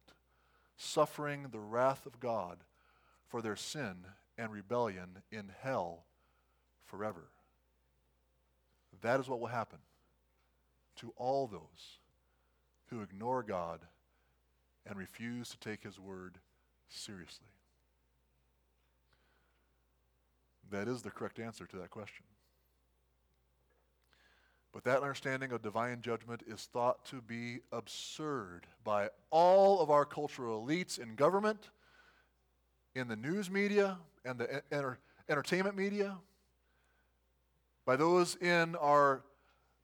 suffering 0.75 1.47
the 1.51 1.59
wrath 1.59 2.07
of 2.07 2.19
God 2.19 2.57
for 3.27 3.41
their 3.43 3.55
sin 3.55 4.05
and 4.39 4.51
rebellion 4.51 5.19
in 5.31 5.51
hell 5.61 6.05
forever. 6.85 7.29
That 9.01 9.19
is 9.19 9.27
what 9.27 9.39
will 9.39 9.47
happen 9.47 9.79
to 10.97 11.13
all 11.15 11.47
those 11.47 11.99
who 12.87 13.01
ignore 13.01 13.43
God 13.43 13.81
and 14.85 14.97
refuse 14.97 15.49
to 15.49 15.59
take 15.59 15.83
His 15.83 15.99
word 15.99 16.39
seriously. 16.89 17.47
That 20.71 20.87
is 20.87 21.01
the 21.01 21.11
correct 21.11 21.39
answer 21.39 21.65
to 21.65 21.77
that 21.77 21.89
question. 21.89 22.25
But 24.71 24.83
that 24.83 25.01
understanding 25.01 25.51
of 25.51 25.61
divine 25.61 26.01
judgment 26.01 26.43
is 26.45 26.69
thought 26.71 27.03
to 27.05 27.21
be 27.21 27.59
absurd 27.71 28.67
by 28.83 29.09
all 29.31 29.79
of 29.79 29.89
our 29.89 30.05
cultural 30.05 30.65
elites 30.65 30.99
in 30.99 31.15
government, 31.15 31.69
in 32.93 33.07
the 33.07 33.15
news 33.15 33.49
media, 33.49 33.97
and 34.23 34.37
the 34.37 34.61
enter- 34.71 34.99
entertainment 35.27 35.75
media, 35.75 36.17
by 37.89 37.95
those 37.95 38.35
in 38.35 38.75
our 38.75 39.23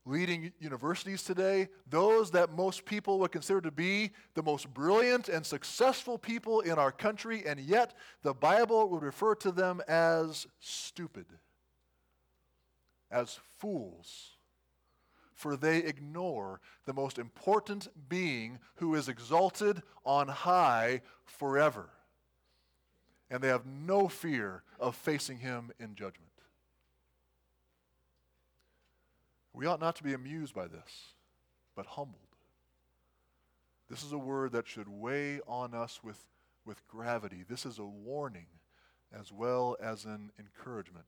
leading 0.05 0.53
universities 0.59 1.23
today, 1.23 1.67
those 1.89 2.29
that 2.29 2.51
most 2.51 2.85
people 2.85 3.17
would 3.17 3.31
consider 3.31 3.59
to 3.59 3.71
be 3.71 4.11
the 4.35 4.43
most 4.43 4.71
brilliant 4.75 5.27
and 5.27 5.43
successful 5.43 6.15
people 6.15 6.61
in 6.61 6.73
our 6.73 6.91
country, 6.91 7.43
and 7.47 7.59
yet 7.59 7.95
the 8.21 8.31
Bible 8.31 8.89
would 8.89 9.01
refer 9.01 9.33
to 9.33 9.51
them 9.51 9.81
as 9.87 10.45
stupid, 10.59 11.25
as 13.09 13.39
fools 13.57 14.35
for 15.33 15.57
they 15.57 15.79
ignore 15.79 16.61
the 16.85 16.93
most 16.93 17.17
important 17.17 17.87
being 18.07 18.59
who 18.75 18.93
is 18.93 19.09
exalted 19.09 19.81
on 20.05 20.27
high 20.27 21.01
forever. 21.25 21.89
And 23.31 23.41
they 23.41 23.47
have 23.47 23.65
no 23.65 24.07
fear 24.07 24.61
of 24.79 24.95
facing 24.95 25.39
him 25.39 25.71
in 25.79 25.95
judgment. 25.95 26.24
We 29.55 29.65
ought 29.65 29.79
not 29.79 29.95
to 29.97 30.03
be 30.03 30.13
amused 30.13 30.53
by 30.53 30.67
this, 30.67 31.13
but 31.75 31.85
humbled. 31.85 32.19
This 33.89 34.03
is 34.03 34.11
a 34.11 34.17
word 34.17 34.51
that 34.51 34.67
should 34.67 34.87
weigh 34.89 35.39
on 35.47 35.73
us 35.73 36.01
with, 36.03 36.19
with 36.65 36.85
gravity. 36.87 37.45
This 37.47 37.65
is 37.65 37.79
a 37.79 37.85
warning 37.85 38.47
as 39.17 39.31
well 39.31 39.77
as 39.81 40.05
an 40.05 40.31
encouragement. 40.39 41.05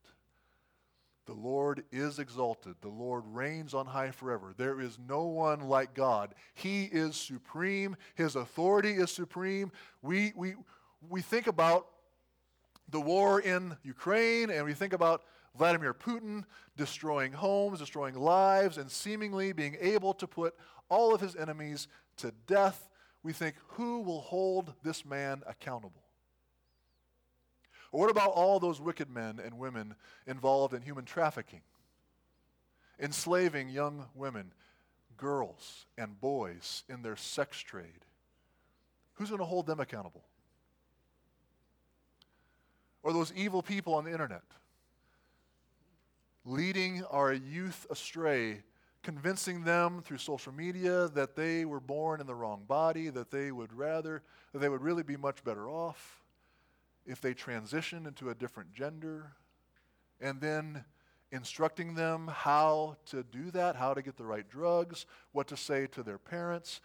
The 1.26 1.34
Lord 1.34 1.84
is 1.92 2.20
exalted. 2.20 2.76
The 2.80 2.88
Lord 2.88 3.24
reigns 3.28 3.74
on 3.74 3.86
high 3.86 4.12
forever. 4.12 4.54
There 4.56 4.80
is 4.80 4.98
no 4.98 5.26
one 5.26 5.68
like 5.68 5.94
God. 5.94 6.34
He 6.54 6.86
is 6.86 7.18
supreme. 7.18 7.98
His 8.16 8.38
authority 8.38 8.94
is 8.94 9.12
supreme. 9.12 9.74
We, 10.02 10.32
we, 10.38 10.56
we 11.10 11.22
think 11.22 11.48
about 11.48 11.88
the 12.90 13.02
war 13.02 13.42
in 13.42 13.76
Ukraine 13.84 14.50
and 14.50 14.66
we 14.66 14.74
think 14.74 14.94
about 14.94 15.24
Vladimir 15.58 15.94
Putin 15.94 16.44
destroying 16.76 17.32
homes, 17.34 17.80
destroying 17.80 18.16
lives, 18.16 18.78
and 18.78 18.90
seemingly 18.90 19.52
being 19.52 19.78
able 19.80 20.14
to 20.14 20.28
put 20.28 20.56
all 20.90 21.14
of 21.14 21.22
his 21.22 21.36
enemies 21.36 21.88
to 22.18 22.32
death. 22.46 22.90
We 23.24 23.34
think, 23.34 23.56
who 23.70 24.02
will 24.02 24.22
hold 24.22 24.74
this 24.84 25.06
man 25.06 25.44
accountable? 25.48 26.04
Or 27.92 28.02
what 28.02 28.12
about 28.12 28.32
all 28.32 28.60
those 28.60 28.80
wicked 28.80 29.10
men 29.10 29.40
and 29.44 29.58
women 29.58 29.96
involved 30.26 30.74
in 30.74 30.82
human 30.82 31.06
trafficking, 31.06 31.62
enslaving 33.00 33.70
young 33.70 34.06
women, 34.14 34.54
girls, 35.18 35.86
and 35.98 36.20
boys 36.20 36.84
in 36.90 37.02
their 37.02 37.16
sex 37.16 37.60
trade? 37.60 38.06
Who's 39.14 39.30
going 39.30 39.40
to 39.40 39.46
hold 39.46 39.66
them 39.66 39.80
accountable? 39.80 40.24
Or 43.04 43.14
those 43.14 43.34
evil 43.34 43.62
people 43.64 43.94
on 43.94 44.04
the 44.04 44.12
internet, 44.12 44.44
leading 46.48 47.04
our 47.12 47.34
youth 47.34 47.86
astray, 47.90 48.64
convincing 49.04 49.66
them 49.66 50.02
through 50.02 50.18
social 50.18 50.54
media 50.54 51.10
that 51.10 51.36
they 51.36 51.66
were 51.66 51.80
born 51.80 52.22
in 52.22 52.28
the 52.28 52.34
wrong 52.34 52.64
body, 52.66 53.10
that 53.10 53.32
they 53.32 53.52
would 53.52 53.74
rather, 53.74 54.24
that 54.54 54.60
they 54.60 54.70
would 54.70 54.82
really 54.82 55.04
be 55.04 55.18
much 55.18 55.44
better 55.44 55.70
off 55.70 56.24
if 57.06 57.20
they 57.20 57.34
transitioned 57.34 58.08
into 58.08 58.30
a 58.30 58.36
different 58.36 58.74
gender, 58.74 59.34
and 60.22 60.40
then 60.40 60.86
instructing 61.32 61.96
them 61.96 62.30
how 62.34 62.96
to 63.06 63.24
do 63.24 63.52
that, 63.52 63.76
how 63.76 63.94
to 63.94 64.02
get 64.02 64.16
the 64.16 64.26
right 64.26 64.50
drugs, 64.50 65.06
what 65.34 65.48
to 65.48 65.58
say 65.58 65.86
to 65.88 66.02
their 66.02 66.18
parents. 66.18 66.80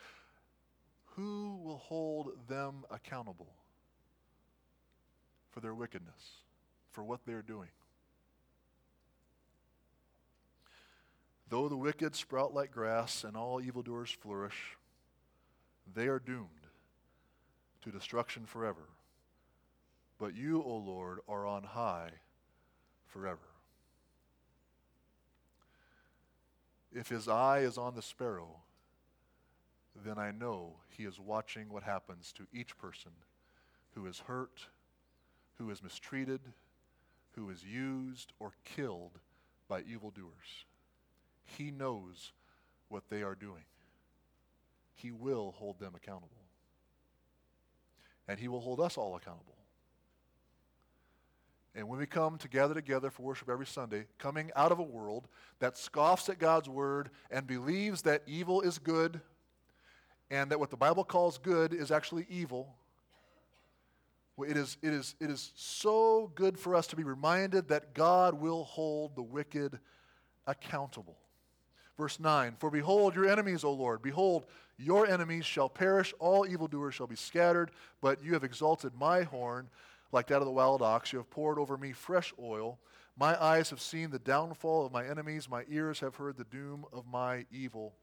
Who 1.17 1.61
will 1.63 1.77
hold 1.77 2.33
them 2.49 2.85
accountable 2.91 3.53
for 5.51 5.61
their 5.61 5.75
wickedness, 5.75 6.41
for 6.91 7.05
what 7.05 7.21
they're 7.27 7.43
doing. 7.43 7.69
Though 11.53 11.69
the 11.69 11.77
wicked 11.77 12.17
sprout 12.17 12.55
like 12.55 12.73
grass 12.73 13.25
and 13.25 13.37
all 13.37 13.61
evildoers 13.61 14.11
flourish, 14.11 14.79
they 15.95 16.07
are 16.07 16.19
doomed 16.19 16.49
to 17.83 17.91
destruction 17.91 18.47
forever. 18.47 18.89
But 20.19 20.35
you, 20.35 20.63
O 20.63 20.77
Lord, 20.79 21.19
are 21.29 21.47
on 21.47 21.65
high 21.65 22.09
forever. 23.05 23.51
If 26.91 27.11
his 27.11 27.29
eye 27.29 27.59
is 27.59 27.77
on 27.77 27.97
the 27.97 28.01
sparrow, 28.01 28.61
then 30.07 30.17
I 30.17 30.31
know 30.31 30.77
he 30.89 31.05
is 31.05 31.21
watching 31.21 31.69
what 31.69 31.83
happens 31.83 32.33
to 32.39 32.47
each 32.51 32.79
person 32.79 33.13
who 33.95 34.07
is 34.07 34.21
hurt, 34.21 34.69
who 35.59 35.69
is 35.69 35.83
mistreated, 35.83 36.41
who 37.33 37.51
is 37.51 37.63
used 37.63 38.33
or 38.41 38.53
killed 38.65 39.19
by 39.69 39.83
evildoers. 39.83 40.65
He 41.45 41.71
knows 41.71 42.33
what 42.89 43.05
they 43.09 43.23
are 43.23 43.35
doing. 43.35 43.65
He 44.95 45.11
will 45.11 45.53
hold 45.53 45.79
them 45.79 45.95
accountable. 45.97 46.31
And 48.29 48.39
he 48.39 48.49
will 48.49 48.61
hold 48.61 48.81
us 48.81 48.97
all 48.97 49.17
accountable. 49.17 49.57
And 51.75 51.89
when 51.89 51.99
we 51.99 52.07
come 52.07 52.37
to 52.39 52.49
gather 52.49 52.75
together 52.75 53.11
for 53.11 53.23
worship 53.23 53.49
every 53.49 53.67
Sunday, 53.67 54.05
coming 54.19 54.51
out 54.55 54.73
of 54.73 54.79
a 54.79 54.85
world 54.85 55.27
that 55.59 55.79
scoffs 55.79 56.29
at 56.29 56.39
God's 56.39 56.69
word 56.69 57.11
and 57.31 57.47
believes 57.47 58.03
that 58.03 58.23
evil 58.27 58.61
is 58.61 58.79
good 58.79 59.21
and 60.31 60.51
that 60.51 60.61
what 60.61 60.71
the 60.71 60.77
Bible 60.77 61.05
calls 61.05 61.39
good 61.39 61.73
is 61.73 61.91
actually 61.91 62.27
evil, 62.29 62.75
it 64.39 64.57
is, 64.57 64.77
it, 64.83 64.93
is, 64.93 65.15
it 65.21 65.31
is 65.31 65.53
so 65.55 66.31
good 66.35 66.59
for 66.59 66.75
us 66.75 66.87
to 66.89 66.97
be 66.97 67.05
reminded 67.05 67.69
that 67.69 67.95
God 67.95 68.35
will 68.35 68.65
hold 68.65 69.17
the 69.17 69.23
wicked 69.23 69.79
accountable. 70.47 71.19
Verse 72.03 72.19
9 72.19 72.57
For 72.59 72.69
behold, 72.69 73.15
your 73.15 73.29
enemies, 73.29 73.63
O 73.63 73.71
Lord, 73.73 74.03
behold, 74.03 74.45
your 74.77 75.07
enemies 75.07 75.45
shall 75.45 75.69
perish, 75.69 76.13
all 76.19 76.45
evildoers 76.45 76.97
shall 76.97 77.07
be 77.07 77.15
scattered, 77.15 77.71
but 78.01 78.25
you 78.25 78.33
have 78.33 78.43
exalted 78.43 78.91
my 78.99 79.23
horn 79.23 79.71
like 80.11 80.27
that 80.27 80.39
of 80.39 80.47
the 80.47 80.51
wild 80.51 80.83
ox. 80.83 81.13
You 81.13 81.21
have 81.21 81.31
poured 81.31 81.61
over 81.61 81.79
me 81.79 81.93
fresh 81.93 82.35
oil. 82.43 82.81
My 83.17 83.41
eyes 83.41 83.71
have 83.71 83.81
seen 83.81 84.11
the 84.11 84.19
downfall 84.19 84.85
of 84.85 84.91
my 84.91 85.07
enemies, 85.07 85.49
my 85.49 85.63
ears 85.69 86.01
have 86.01 86.17
heard 86.17 86.37
the 86.37 86.43
doom 86.43 86.87
of 86.93 87.07
my 87.07 87.47
evil 87.53 87.95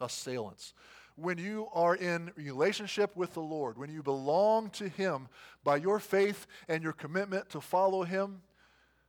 assailants 0.00 0.72
when 1.16 1.38
you 1.38 1.66
are 1.72 1.96
in 1.96 2.30
relationship 2.36 3.16
with 3.16 3.34
the 3.34 3.40
Lord, 3.40 3.76
when 3.76 3.90
you 3.90 4.04
belong 4.04 4.70
to 4.70 4.88
Him 4.88 5.26
by 5.64 5.78
your 5.78 5.98
faith 5.98 6.46
and 6.68 6.80
your 6.80 6.92
commitment 6.92 7.48
to 7.50 7.60
follow 7.60 8.04
Him, 8.04 8.42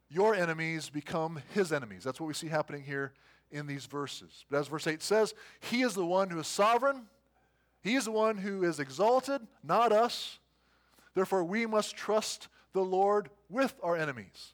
your 0.09 0.33
enemies 0.33 0.89
become 0.89 1.39
His 1.53 1.71
enemies. 1.71 2.03
That's 2.03 2.19
what 2.19 2.27
we 2.27 2.33
see 2.33 2.47
happening 2.47 2.81
here 2.81 3.11
in 3.51 3.67
these 3.67 3.85
verses. 3.85 4.45
But 4.49 4.57
as 4.57 4.67
verse 4.67 4.87
8 4.87 5.01
says, 5.01 5.33
He 5.59 5.81
is 5.81 5.93
the 5.93 6.05
one 6.05 6.29
who 6.29 6.39
is 6.39 6.47
sovereign, 6.47 7.07
He 7.81 7.95
is 7.95 8.05
the 8.05 8.11
one 8.11 8.37
who 8.37 8.63
is 8.63 8.79
exalted, 8.79 9.41
not 9.63 9.91
us. 9.91 10.39
Therefore, 11.13 11.43
we 11.43 11.65
must 11.65 11.95
trust 11.95 12.47
the 12.73 12.81
Lord 12.81 13.29
with 13.49 13.73
our 13.81 13.97
enemies. 13.97 14.53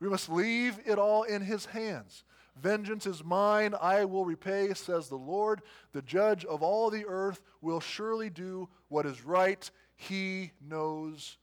We 0.00 0.08
must 0.08 0.28
leave 0.28 0.78
it 0.86 0.98
all 0.98 1.22
in 1.24 1.42
His 1.42 1.66
hands. 1.66 2.24
Vengeance 2.60 3.06
is 3.06 3.24
mine, 3.24 3.74
I 3.80 4.04
will 4.04 4.24
repay, 4.24 4.74
says 4.74 5.08
the 5.08 5.16
Lord. 5.16 5.62
The 5.92 6.02
judge 6.02 6.44
of 6.44 6.62
all 6.62 6.90
the 6.90 7.06
earth 7.06 7.40
will 7.60 7.80
surely 7.80 8.28
do 8.28 8.68
what 8.88 9.06
is 9.06 9.24
right. 9.24 9.70
He 9.96 10.52
knows 10.60 11.36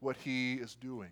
what 0.00 0.16
he 0.16 0.54
is 0.54 0.74
doing. 0.74 1.10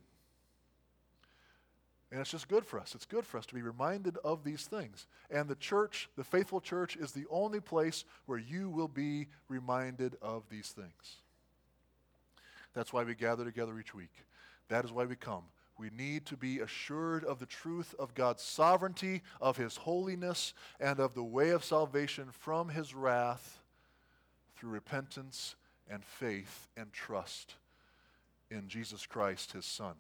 And 2.12 2.20
it's 2.20 2.30
just 2.30 2.46
good 2.46 2.66
for 2.66 2.78
us. 2.78 2.94
It's 2.94 3.06
good 3.06 3.24
for 3.24 3.38
us 3.38 3.46
to 3.46 3.54
be 3.54 3.62
reminded 3.62 4.18
of 4.22 4.44
these 4.44 4.66
things. 4.66 5.06
And 5.30 5.48
the 5.48 5.54
church, 5.54 6.10
the 6.14 6.22
faithful 6.22 6.60
church, 6.60 6.94
is 6.94 7.12
the 7.12 7.24
only 7.30 7.58
place 7.58 8.04
where 8.26 8.38
you 8.38 8.68
will 8.68 8.86
be 8.86 9.28
reminded 9.48 10.16
of 10.20 10.42
these 10.50 10.68
things. 10.68 11.16
That's 12.74 12.92
why 12.92 13.02
we 13.04 13.14
gather 13.14 13.46
together 13.46 13.78
each 13.80 13.94
week. 13.94 14.12
That 14.68 14.84
is 14.84 14.92
why 14.92 15.06
we 15.06 15.16
come. 15.16 15.44
We 15.78 15.88
need 15.88 16.26
to 16.26 16.36
be 16.36 16.60
assured 16.60 17.24
of 17.24 17.38
the 17.38 17.46
truth 17.46 17.94
of 17.98 18.14
God's 18.14 18.42
sovereignty, 18.42 19.22
of 19.40 19.56
His 19.56 19.78
holiness, 19.78 20.52
and 20.78 21.00
of 21.00 21.14
the 21.14 21.24
way 21.24 21.48
of 21.48 21.64
salvation 21.64 22.28
from 22.30 22.68
His 22.68 22.94
wrath 22.94 23.58
through 24.58 24.70
repentance 24.70 25.56
and 25.90 26.04
faith 26.04 26.68
and 26.76 26.92
trust 26.92 27.54
in 28.50 28.68
Jesus 28.68 29.06
Christ, 29.06 29.52
His 29.52 29.64
Son. 29.64 29.94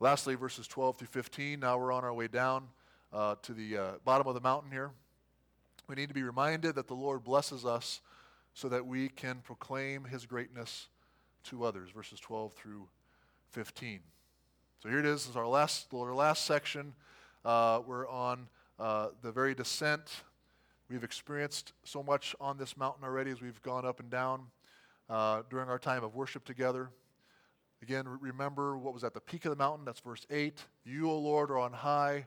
Lastly, 0.00 0.34
verses 0.34 0.66
12 0.66 0.98
through 0.98 1.08
15. 1.08 1.60
Now 1.60 1.78
we're 1.78 1.92
on 1.92 2.02
our 2.02 2.12
way 2.12 2.26
down 2.26 2.64
uh, 3.12 3.36
to 3.42 3.52
the 3.52 3.78
uh, 3.78 3.90
bottom 4.04 4.26
of 4.26 4.34
the 4.34 4.40
mountain 4.40 4.72
here. 4.72 4.90
We 5.86 5.94
need 5.94 6.08
to 6.08 6.14
be 6.14 6.24
reminded 6.24 6.74
that 6.74 6.88
the 6.88 6.94
Lord 6.94 7.22
blesses 7.22 7.64
us 7.64 8.00
so 8.54 8.68
that 8.70 8.86
we 8.86 9.08
can 9.08 9.36
proclaim 9.44 10.04
His 10.04 10.26
greatness 10.26 10.88
to 11.44 11.64
others. 11.64 11.90
Verses 11.90 12.18
12 12.18 12.52
through 12.54 12.88
15. 13.52 14.00
So 14.82 14.88
here 14.88 14.98
it 14.98 15.06
is. 15.06 15.22
This 15.22 15.30
is 15.30 15.36
our 15.36 15.46
last, 15.46 15.86
our 15.94 16.12
last 16.12 16.44
section. 16.44 16.92
Uh, 17.44 17.80
we're 17.86 18.08
on 18.08 18.48
uh, 18.80 19.08
the 19.22 19.30
very 19.30 19.54
descent. 19.54 20.02
We've 20.90 21.04
experienced 21.04 21.72
so 21.84 22.02
much 22.02 22.34
on 22.40 22.58
this 22.58 22.76
mountain 22.76 23.04
already 23.04 23.30
as 23.30 23.40
we've 23.40 23.62
gone 23.62 23.86
up 23.86 24.00
and 24.00 24.10
down 24.10 24.46
uh, 25.08 25.42
during 25.48 25.68
our 25.68 25.78
time 25.78 26.02
of 26.02 26.16
worship 26.16 26.44
together. 26.44 26.90
Again, 27.84 28.06
remember 28.22 28.78
what 28.78 28.94
was 28.94 29.04
at 29.04 29.12
the 29.12 29.20
peak 29.20 29.44
of 29.44 29.50
the 29.50 29.62
mountain. 29.62 29.84
That's 29.84 30.00
verse 30.00 30.26
8. 30.30 30.58
You, 30.86 31.10
O 31.10 31.18
Lord, 31.18 31.50
are 31.50 31.58
on 31.58 31.74
high 31.74 32.24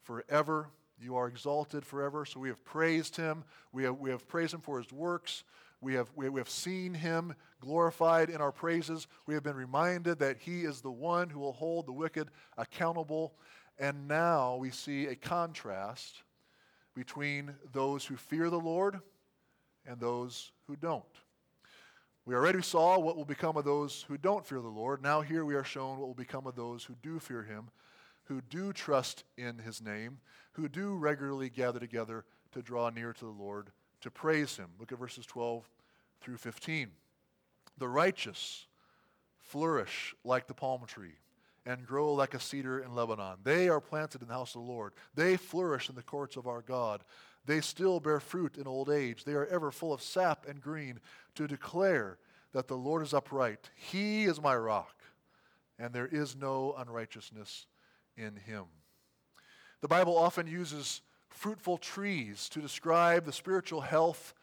forever. 0.00 0.70
You 0.98 1.16
are 1.16 1.28
exalted 1.28 1.84
forever. 1.84 2.24
So 2.24 2.40
we 2.40 2.48
have 2.48 2.64
praised 2.64 3.14
him. 3.14 3.44
We 3.70 3.84
have, 3.84 3.98
we 3.98 4.08
have 4.08 4.26
praised 4.26 4.54
him 4.54 4.62
for 4.62 4.78
his 4.78 4.90
works. 4.90 5.44
We 5.82 5.92
have, 5.92 6.10
we, 6.16 6.30
we 6.30 6.40
have 6.40 6.48
seen 6.48 6.94
him 6.94 7.34
glorified 7.60 8.30
in 8.30 8.40
our 8.40 8.50
praises. 8.50 9.06
We 9.26 9.34
have 9.34 9.42
been 9.42 9.56
reminded 9.56 10.20
that 10.20 10.38
he 10.38 10.62
is 10.62 10.80
the 10.80 10.90
one 10.90 11.28
who 11.28 11.40
will 11.40 11.52
hold 11.52 11.84
the 11.84 11.92
wicked 11.92 12.30
accountable. 12.56 13.34
And 13.78 14.08
now 14.08 14.56
we 14.56 14.70
see 14.70 15.08
a 15.08 15.14
contrast 15.14 16.22
between 16.94 17.54
those 17.74 18.06
who 18.06 18.16
fear 18.16 18.48
the 18.48 18.58
Lord 18.58 19.00
and 19.84 20.00
those 20.00 20.52
who 20.66 20.76
don't. 20.76 21.04
We 22.26 22.34
already 22.34 22.62
saw 22.62 22.98
what 22.98 23.16
will 23.16 23.24
become 23.24 23.56
of 23.56 23.64
those 23.64 24.04
who 24.08 24.16
don't 24.16 24.46
fear 24.46 24.60
the 24.60 24.68
Lord. 24.68 25.02
Now, 25.02 25.20
here 25.20 25.44
we 25.44 25.54
are 25.54 25.64
shown 25.64 25.98
what 25.98 26.06
will 26.06 26.14
become 26.14 26.46
of 26.46 26.56
those 26.56 26.84
who 26.84 26.94
do 27.02 27.18
fear 27.18 27.42
him, 27.42 27.68
who 28.24 28.40
do 28.40 28.72
trust 28.72 29.24
in 29.36 29.58
his 29.58 29.82
name, 29.82 30.18
who 30.52 30.68
do 30.68 30.94
regularly 30.94 31.50
gather 31.50 31.78
together 31.78 32.24
to 32.52 32.62
draw 32.62 32.88
near 32.88 33.12
to 33.12 33.24
the 33.24 33.30
Lord 33.30 33.70
to 34.00 34.10
praise 34.10 34.56
him. 34.56 34.68
Look 34.78 34.92
at 34.92 34.98
verses 34.98 35.26
12 35.26 35.68
through 36.20 36.38
15. 36.38 36.90
The 37.78 37.88
righteous 37.88 38.66
flourish 39.40 40.14
like 40.24 40.46
the 40.46 40.54
palm 40.54 40.82
tree 40.86 41.18
and 41.66 41.86
grow 41.86 42.12
like 42.12 42.34
a 42.34 42.40
cedar 42.40 42.80
in 42.80 42.94
Lebanon. 42.94 43.38
They 43.42 43.68
are 43.68 43.80
planted 43.80 44.22
in 44.22 44.28
the 44.28 44.34
house 44.34 44.54
of 44.54 44.62
the 44.62 44.70
Lord. 44.70 44.92
They 45.14 45.36
flourish 45.36 45.88
in 45.88 45.94
the 45.94 46.02
courts 46.02 46.36
of 46.36 46.46
our 46.46 46.62
God. 46.62 47.02
They 47.46 47.60
still 47.60 48.00
bear 48.00 48.20
fruit 48.20 48.56
in 48.56 48.66
old 48.66 48.88
age. 48.88 49.24
They 49.24 49.34
are 49.34 49.46
ever 49.46 49.70
full 49.70 49.92
of 49.92 50.02
sap 50.02 50.46
and 50.48 50.60
green 50.60 51.00
to 51.34 51.46
declare 51.46 52.18
that 52.52 52.68
the 52.68 52.76
Lord 52.76 53.02
is 53.02 53.12
upright. 53.12 53.70
He 53.74 54.24
is 54.24 54.40
my 54.40 54.56
rock, 54.56 55.02
and 55.78 55.92
there 55.92 56.06
is 56.06 56.36
no 56.36 56.74
unrighteousness 56.78 57.66
in 58.16 58.36
him. 58.36 58.64
The 59.80 59.88
Bible 59.88 60.16
often 60.16 60.46
uses 60.46 61.02
fruitful 61.28 61.78
trees 61.78 62.48
to 62.50 62.60
describe 62.60 63.24
the 63.24 63.32
spiritual 63.32 63.82
health 63.82 64.34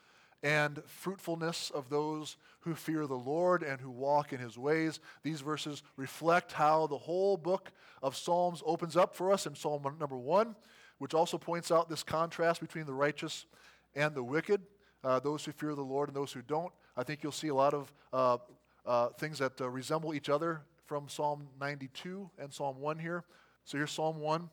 and 0.44 0.84
fruitfulness 0.86 1.72
of 1.72 1.90
those 1.90 2.36
who 2.62 2.76
fear 2.76 3.08
the 3.08 3.14
Lord 3.14 3.64
and 3.64 3.80
who 3.80 3.90
walk 3.90 4.34
in 4.34 4.40
his 4.40 4.58
ways. 4.58 5.00
These 5.24 5.42
verses 5.42 5.84
reflect 5.96 6.52
how 6.52 6.88
the 6.88 6.98
whole 6.98 7.38
book 7.38 7.72
of 8.02 8.16
Psalms 8.16 8.62
opens 8.66 8.98
up 8.98 9.16
for 9.16 9.32
us 9.32 9.46
in 9.46 9.56
Psalm 9.56 9.84
number 10.00 10.18
one, 10.18 10.56
which 11.02 11.16
also 11.16 11.36
points 11.36 11.72
out 11.72 11.90
this 11.90 12.04
contrast 12.04 12.62
between 12.62 12.86
the 12.86 12.94
righteous 12.94 13.48
and 13.96 14.14
the 14.14 14.22
wicked, 14.22 14.62
uh, 15.04 15.20
those 15.20 15.44
who 15.44 15.52
fear 15.52 15.74
the 15.74 15.82
Lord 15.82 16.10
and 16.10 16.16
those 16.16 16.32
who 16.32 16.44
don't. 16.44 16.72
I 16.96 17.02
think 17.02 17.24
you'll 17.24 17.32
see 17.32 17.48
a 17.48 17.56
lot 17.56 17.74
of 17.74 17.92
uh, 18.14 18.38
uh, 18.86 19.08
things 19.18 19.40
that 19.40 19.60
uh, 19.60 19.68
resemble 19.68 20.14
each 20.14 20.30
other 20.30 20.62
from 20.86 21.10
Psalm 21.10 21.48
92 21.60 22.30
and 22.38 22.54
Psalm 22.54 22.80
1 22.80 23.00
here. 23.00 23.24
So 23.66 23.80
here's 23.80 23.90
Psalm 23.90 24.20
1. 24.20 24.48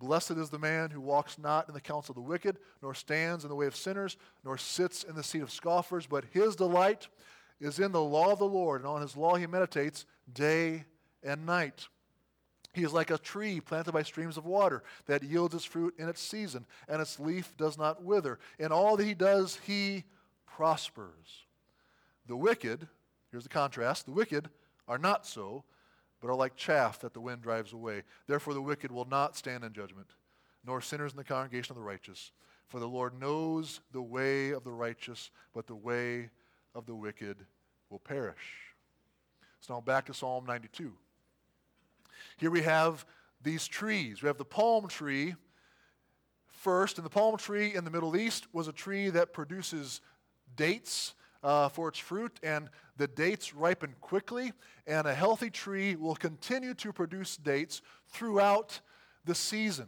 Blessed 0.00 0.32
is 0.32 0.50
the 0.50 0.58
man 0.58 0.90
who 0.90 1.00
walks 1.00 1.38
not 1.38 1.68
in 1.68 1.74
the 1.74 1.80
counsel 1.80 2.10
of 2.10 2.16
the 2.16 2.28
wicked, 2.28 2.58
nor 2.82 2.92
stands 2.92 3.44
in 3.44 3.48
the 3.48 3.54
way 3.54 3.66
of 3.66 3.76
sinners, 3.76 4.16
nor 4.44 4.58
sits 4.58 5.04
in 5.04 5.14
the 5.14 5.22
seat 5.22 5.42
of 5.42 5.52
scoffers, 5.52 6.06
but 6.08 6.24
his 6.32 6.56
delight 6.56 7.06
is 7.60 7.78
in 7.78 7.92
the 7.92 8.02
law 8.02 8.32
of 8.32 8.40
the 8.40 8.44
Lord, 8.44 8.80
and 8.80 8.90
on 8.90 9.00
his 9.00 9.16
law 9.16 9.36
he 9.36 9.46
meditates 9.46 10.06
day 10.32 10.86
and 11.22 11.46
night. 11.46 11.86
He 12.74 12.82
is 12.82 12.92
like 12.92 13.10
a 13.10 13.18
tree 13.18 13.60
planted 13.60 13.92
by 13.92 14.02
streams 14.02 14.36
of 14.36 14.44
water 14.44 14.82
that 15.06 15.22
yields 15.22 15.54
its 15.54 15.64
fruit 15.64 15.94
in 15.96 16.08
its 16.08 16.20
season, 16.20 16.66
and 16.88 17.00
its 17.00 17.20
leaf 17.20 17.56
does 17.56 17.78
not 17.78 18.02
wither. 18.02 18.40
In 18.58 18.72
all 18.72 18.96
that 18.96 19.04
he 19.04 19.14
does, 19.14 19.60
he 19.64 20.02
prospers. 20.44 21.44
The 22.26 22.36
wicked, 22.36 22.88
here's 23.30 23.44
the 23.44 23.48
contrast, 23.48 24.06
the 24.06 24.12
wicked 24.12 24.48
are 24.88 24.98
not 24.98 25.24
so, 25.24 25.62
but 26.20 26.28
are 26.28 26.34
like 26.34 26.56
chaff 26.56 26.98
that 27.00 27.14
the 27.14 27.20
wind 27.20 27.42
drives 27.42 27.72
away. 27.72 28.02
Therefore, 28.26 28.54
the 28.54 28.62
wicked 28.62 28.90
will 28.90 29.04
not 29.04 29.36
stand 29.36 29.62
in 29.62 29.72
judgment, 29.72 30.08
nor 30.66 30.80
sinners 30.80 31.12
in 31.12 31.16
the 31.16 31.24
congregation 31.24 31.72
of 31.72 31.76
the 31.76 31.82
righteous. 31.82 32.32
For 32.66 32.80
the 32.80 32.88
Lord 32.88 33.20
knows 33.20 33.80
the 33.92 34.02
way 34.02 34.50
of 34.50 34.64
the 34.64 34.72
righteous, 34.72 35.30
but 35.54 35.68
the 35.68 35.76
way 35.76 36.30
of 36.74 36.86
the 36.86 36.94
wicked 36.94 37.36
will 37.88 38.00
perish. 38.00 38.72
So 39.60 39.74
now 39.74 39.80
back 39.80 40.06
to 40.06 40.14
Psalm 40.14 40.44
92. 40.46 40.92
Here 42.36 42.50
we 42.50 42.62
have 42.62 43.04
these 43.42 43.66
trees. 43.66 44.22
We 44.22 44.26
have 44.26 44.38
the 44.38 44.44
palm 44.44 44.88
tree 44.88 45.34
first, 46.46 46.98
and 46.98 47.04
the 47.04 47.10
palm 47.10 47.36
tree 47.36 47.74
in 47.74 47.84
the 47.84 47.90
Middle 47.90 48.16
East 48.16 48.46
was 48.52 48.68
a 48.68 48.72
tree 48.72 49.10
that 49.10 49.32
produces 49.32 50.00
dates 50.56 51.14
uh, 51.42 51.68
for 51.68 51.88
its 51.88 51.98
fruit, 51.98 52.40
and 52.42 52.70
the 52.96 53.06
dates 53.06 53.54
ripen 53.54 53.94
quickly, 54.00 54.52
and 54.86 55.06
a 55.06 55.14
healthy 55.14 55.50
tree 55.50 55.94
will 55.94 56.14
continue 56.14 56.72
to 56.74 56.92
produce 56.92 57.36
dates 57.36 57.82
throughout 58.08 58.80
the 59.24 59.34
season. 59.34 59.86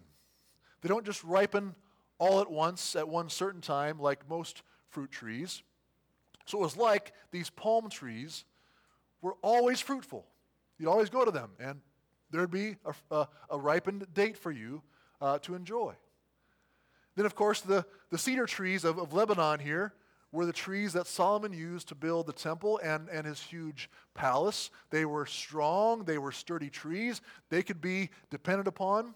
They 0.82 0.88
don't 0.88 1.06
just 1.06 1.24
ripen 1.24 1.74
all 2.18 2.40
at 2.40 2.50
once 2.50 2.94
at 2.94 3.08
one 3.08 3.28
certain 3.28 3.60
time 3.60 3.98
like 3.98 4.28
most 4.28 4.62
fruit 4.90 5.10
trees. 5.10 5.62
So 6.44 6.58
it 6.58 6.62
was 6.62 6.76
like 6.76 7.12
these 7.30 7.50
palm 7.50 7.88
trees 7.88 8.44
were 9.20 9.36
always 9.42 9.80
fruitful. 9.80 10.26
You'd 10.78 10.88
always 10.88 11.10
go 11.10 11.24
to 11.24 11.30
them, 11.30 11.50
and 11.58 11.80
there'd 12.30 12.50
be 12.50 12.76
a, 12.84 13.14
a, 13.14 13.28
a 13.50 13.58
ripened 13.58 14.06
date 14.14 14.36
for 14.36 14.50
you 14.50 14.82
uh, 15.20 15.38
to 15.40 15.54
enjoy. 15.54 15.94
Then, 17.14 17.26
of 17.26 17.34
course, 17.34 17.60
the, 17.60 17.84
the 18.10 18.18
cedar 18.18 18.46
trees 18.46 18.84
of, 18.84 18.98
of 18.98 19.12
Lebanon 19.12 19.58
here 19.58 19.94
were 20.32 20.44
the 20.44 20.52
trees 20.52 20.92
that 20.92 21.06
Solomon 21.06 21.52
used 21.52 21.88
to 21.88 21.94
build 21.94 22.26
the 22.26 22.32
temple 22.32 22.78
and, 22.82 23.08
and 23.08 23.26
his 23.26 23.40
huge 23.40 23.88
palace. 24.14 24.70
They 24.90 25.04
were 25.04 25.24
strong, 25.24 26.04
they 26.04 26.18
were 26.18 26.32
sturdy 26.32 26.68
trees, 26.68 27.22
they 27.48 27.62
could 27.62 27.80
be 27.80 28.10
depended 28.30 28.66
upon. 28.66 29.14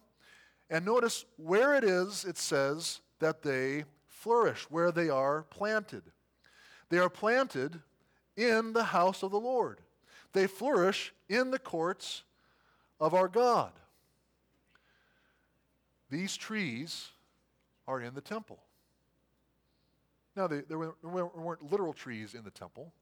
And 0.70 0.85
notice 0.85 1.27
where 1.37 1.75
it 1.75 1.85
is, 1.85 2.25
it 2.25 2.38
says 2.38 3.01
that 3.18 3.42
they 3.42 3.85
flourish, 4.07 4.66
where 4.70 4.92
they 4.92 5.11
are 5.11 5.42
planted. 5.51 6.05
They 6.88 6.99
are 6.99 7.11
planted 7.11 7.81
in 8.37 8.73
the 8.73 8.85
house 8.85 9.23
of 9.23 9.31
the 9.31 9.40
Lord. 9.40 9.81
They 10.33 10.46
flourish 10.46 11.12
in 11.29 11.51
the 11.51 11.59
courts 11.59 12.23
of 13.00 13.14
our 13.14 13.28
God. 13.28 13.72
These 16.10 16.36
trees 16.36 17.08
are 17.88 18.00
in 18.00 18.14
the 18.14 18.20
temple. 18.20 18.58
Now, 20.36 20.46
there 20.46 20.78
weren't 21.02 21.70
literal 21.70 21.92
trees 21.92 22.34
in 22.34 22.44
the 22.44 22.50
temple, 22.50 22.92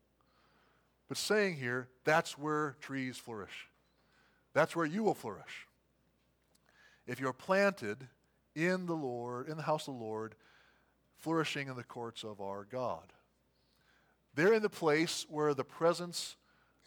but 1.09 1.19
saying 1.19 1.57
here, 1.57 1.89
that's 2.05 2.39
where 2.39 2.77
trees 2.81 3.19
flourish. 3.19 3.69
That's 4.55 4.75
where 4.75 4.87
you 4.87 5.03
will 5.03 5.15
flourish. 5.15 5.67
If 7.07 7.21
you're 7.21 7.33
planted 7.33 8.07
in 8.55 8.87
the 8.87 8.95
Lord, 8.95 9.49
in 9.49 9.57
the 9.57 9.63
house 9.63 9.89
of 9.89 9.95
the 9.95 10.05
Lord, 10.05 10.35
flourishing 11.19 11.69
in 11.69 11.77
the 11.77 11.85
courts 11.85 12.25
of 12.25 12.41
our 12.41 12.65
God. 12.65 13.13
They're 14.35 14.53
in 14.53 14.63
the 14.63 14.69
place 14.69 15.27
where 15.29 15.55
the 15.55 15.65
presence 15.65 16.37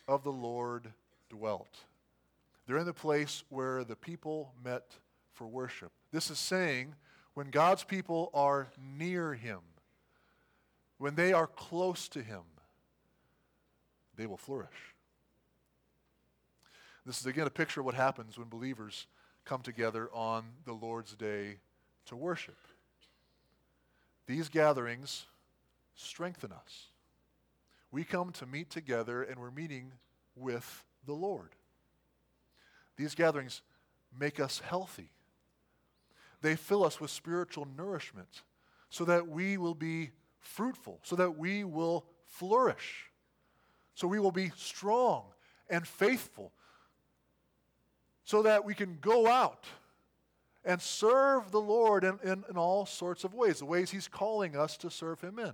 of 0.08 0.24
the 0.24 0.32
Lord 0.32 0.92
dwelt. 1.30 1.80
They're 2.72 2.80
in 2.80 2.86
the 2.86 2.94
place 2.94 3.44
where 3.50 3.84
the 3.84 3.98
people 3.98 4.54
met 4.64 4.96
for 5.34 5.46
worship. 5.46 5.92
This 6.14 6.32
is 6.32 6.40
saying 6.40 6.96
when 7.34 7.50
God's 7.50 7.84
people 7.84 8.30
are 8.34 8.70
near 8.98 9.34
Him, 9.34 9.60
when 10.98 11.16
they 11.16 11.34
are 11.34 11.48
close 11.48 12.08
to 12.08 12.22
Him, 12.24 12.44
they 14.16 14.26
will 14.26 14.38
flourish. 14.38 14.96
This 17.06 17.20
is 17.20 17.26
again 17.26 17.46
a 17.46 17.50
picture 17.50 17.82
of 17.82 17.86
what 17.86 17.96
happens 17.96 18.38
when 18.38 18.48
believers 18.48 19.06
come 19.44 19.62
together 19.62 20.10
on 20.14 20.46
the 20.64 20.72
Lord's 20.72 21.14
day 21.14 21.58
to 22.06 22.16
worship. 22.16 22.70
These 24.28 24.48
gatherings 24.48 25.26
strengthen 25.94 26.54
us. 26.54 26.86
We 27.92 28.06
come 28.06 28.32
to 28.32 28.46
meet 28.46 28.70
together 28.70 29.24
and 29.24 29.42
we're 29.42 29.52
meeting 29.52 29.92
with 30.38 30.86
the 31.06 31.12
Lord. 31.12 31.50
These 33.02 33.16
gatherings 33.16 33.64
make 34.16 34.40
us 34.40 34.60
healthy. 34.60 35.10
They 36.44 36.56
fill 36.56 36.84
us 36.84 37.02
with 37.02 37.10
spiritual 37.10 37.68
nourishment 37.76 38.44
so 38.92 39.06
that 39.06 39.28
we 39.28 39.58
will 39.58 39.74
be 39.74 40.12
fruitful, 40.38 41.00
so 41.02 41.16
that 41.16 41.36
we 41.36 41.64
will 41.64 42.06
flourish, 42.26 43.10
so 43.96 44.08
we 44.08 44.20
will 44.20 44.32
be 44.32 44.52
strong 44.56 45.24
and 45.68 45.88
faithful, 45.88 46.52
so 48.24 48.44
that 48.44 48.66
we 48.66 48.76
can 48.76 49.00
go 49.02 49.26
out 49.26 49.66
and 50.64 50.80
serve 50.80 51.50
the 51.50 51.60
Lord 51.60 52.04
in, 52.04 52.20
in, 52.24 52.44
in, 52.52 52.56
all 52.56 52.86
sorts 52.86 53.24
of 53.24 53.34
ways, 53.34 53.58
the 53.58 53.66
ways 53.66 53.90
He's 53.90 54.08
calling 54.08 54.56
us 54.56 54.78
to 54.78 54.92
serve 54.92 55.22
Him 55.22 55.40
in. 55.40 55.54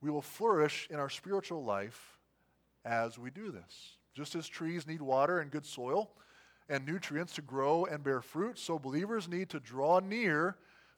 We 0.00 0.10
will 0.10 0.20
flourish 0.20 0.88
in 0.90 0.96
our 0.96 1.10
spiritual 1.10 1.62
life 1.62 2.18
as 2.84 3.20
we 3.20 3.30
do 3.30 3.52
this. 3.52 3.98
Just 4.14 4.34
as 4.34 4.46
trees 4.46 4.86
need 4.86 5.02
water 5.02 5.40
and 5.40 5.50
good 5.50 5.64
soil 5.64 6.10
and 6.68 6.86
nutrients 6.86 7.34
to 7.34 7.42
grow 7.42 7.84
and 7.84 8.02
bear 8.02 8.20
fruit, 8.20 8.58
so 8.58 8.78
believers 8.78 9.28
need 9.28 9.48
to 9.50 9.60
draw 9.60 10.00
near 10.00 10.56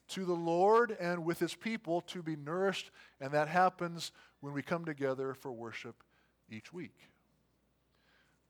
to 0.08 0.24
the 0.24 0.34
Lord 0.34 0.96
and 1.00 1.24
with 1.24 1.38
His 1.38 1.54
people 1.54 2.02
to 2.02 2.22
be 2.22 2.36
nourished, 2.36 2.90
and 3.20 3.32
that 3.32 3.48
happens 3.48 4.12
when 4.40 4.52
we 4.52 4.62
come 4.62 4.84
together 4.84 5.34
for 5.34 5.52
worship 5.52 6.02
each 6.50 6.72
week. 6.72 6.94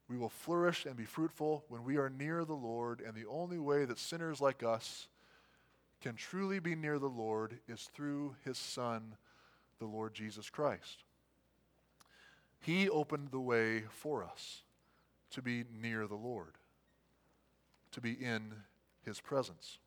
We 0.09 0.18
will 0.18 0.29
flourish 0.29 0.85
and 0.85 0.96
be 0.96 1.05
fruitful 1.05 1.64
when 1.68 1.85
we 1.85 1.96
are 1.96 2.11
near 2.11 2.44
the 2.44 2.55
Lord, 2.55 3.00
and 3.00 3.14
the 3.14 3.27
only 3.27 3.59
way 3.59 3.85
that 3.85 3.98
sinners 3.98 4.40
like 4.40 4.62
us 4.62 5.09
can 6.00 6.16
truly 6.16 6.59
be 6.59 6.74
near 6.74 6.98
the 6.98 7.07
Lord 7.07 7.59
is 7.68 7.88
through 7.94 8.35
His 8.44 8.59
Son, 8.59 9.16
the 9.79 9.87
Lord 9.87 10.12
Jesus 10.12 10.50
Christ. 10.50 11.04
He 12.64 12.88
opened 12.88 13.29
the 13.31 13.40
way 13.40 13.83
for 13.90 14.24
us 14.24 14.62
to 15.33 15.42
be 15.42 15.64
near 15.83 16.07
the 16.07 16.14
Lord, 16.14 16.55
to 17.92 18.00
be 18.00 18.12
in 18.12 18.55
His 19.05 19.20
presence. 19.20 19.79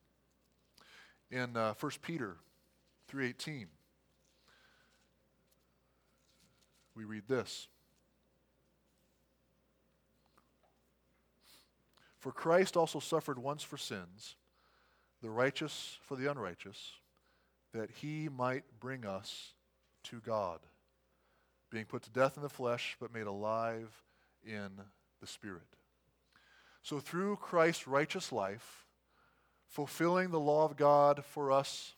In 1.32 1.58
uh, 1.58 1.74
1 1.80 1.92
Peter 2.04 2.38
3:18, 3.12 3.66
we 6.94 7.04
read 7.04 7.24
this. 7.28 7.68
For 12.20 12.32
Christ 12.32 12.78
also 12.78 13.00
suffered 13.00 13.40
once 13.40 13.64
for 13.64 13.78
sins, 13.78 14.36
the 15.24 15.32
righteous 15.32 15.98
for 16.04 16.16
the 16.16 16.30
unrighteous, 16.30 16.92
that 17.74 17.90
he 17.90 18.30
might 18.30 18.66
bring 18.80 19.04
us 19.04 19.54
to 20.04 20.20
God, 20.20 20.60
being 21.70 21.86
put 21.86 22.04
to 22.04 22.10
death 22.10 22.38
in 22.38 22.44
the 22.44 22.50
flesh, 22.50 22.96
but 23.00 23.14
made 23.14 23.28
alive 23.28 24.04
in 24.44 24.70
the 25.20 25.28
Spirit. 25.28 25.68
So 26.82 27.00
through 27.00 27.38
Christ's 27.38 27.88
righteous 27.88 28.32
life, 28.32 28.86
fulfilling 29.68 30.32
the 30.32 30.40
law 30.40 30.64
of 30.64 30.78
God 30.78 31.24
for 31.26 31.52
us, 31.52 31.96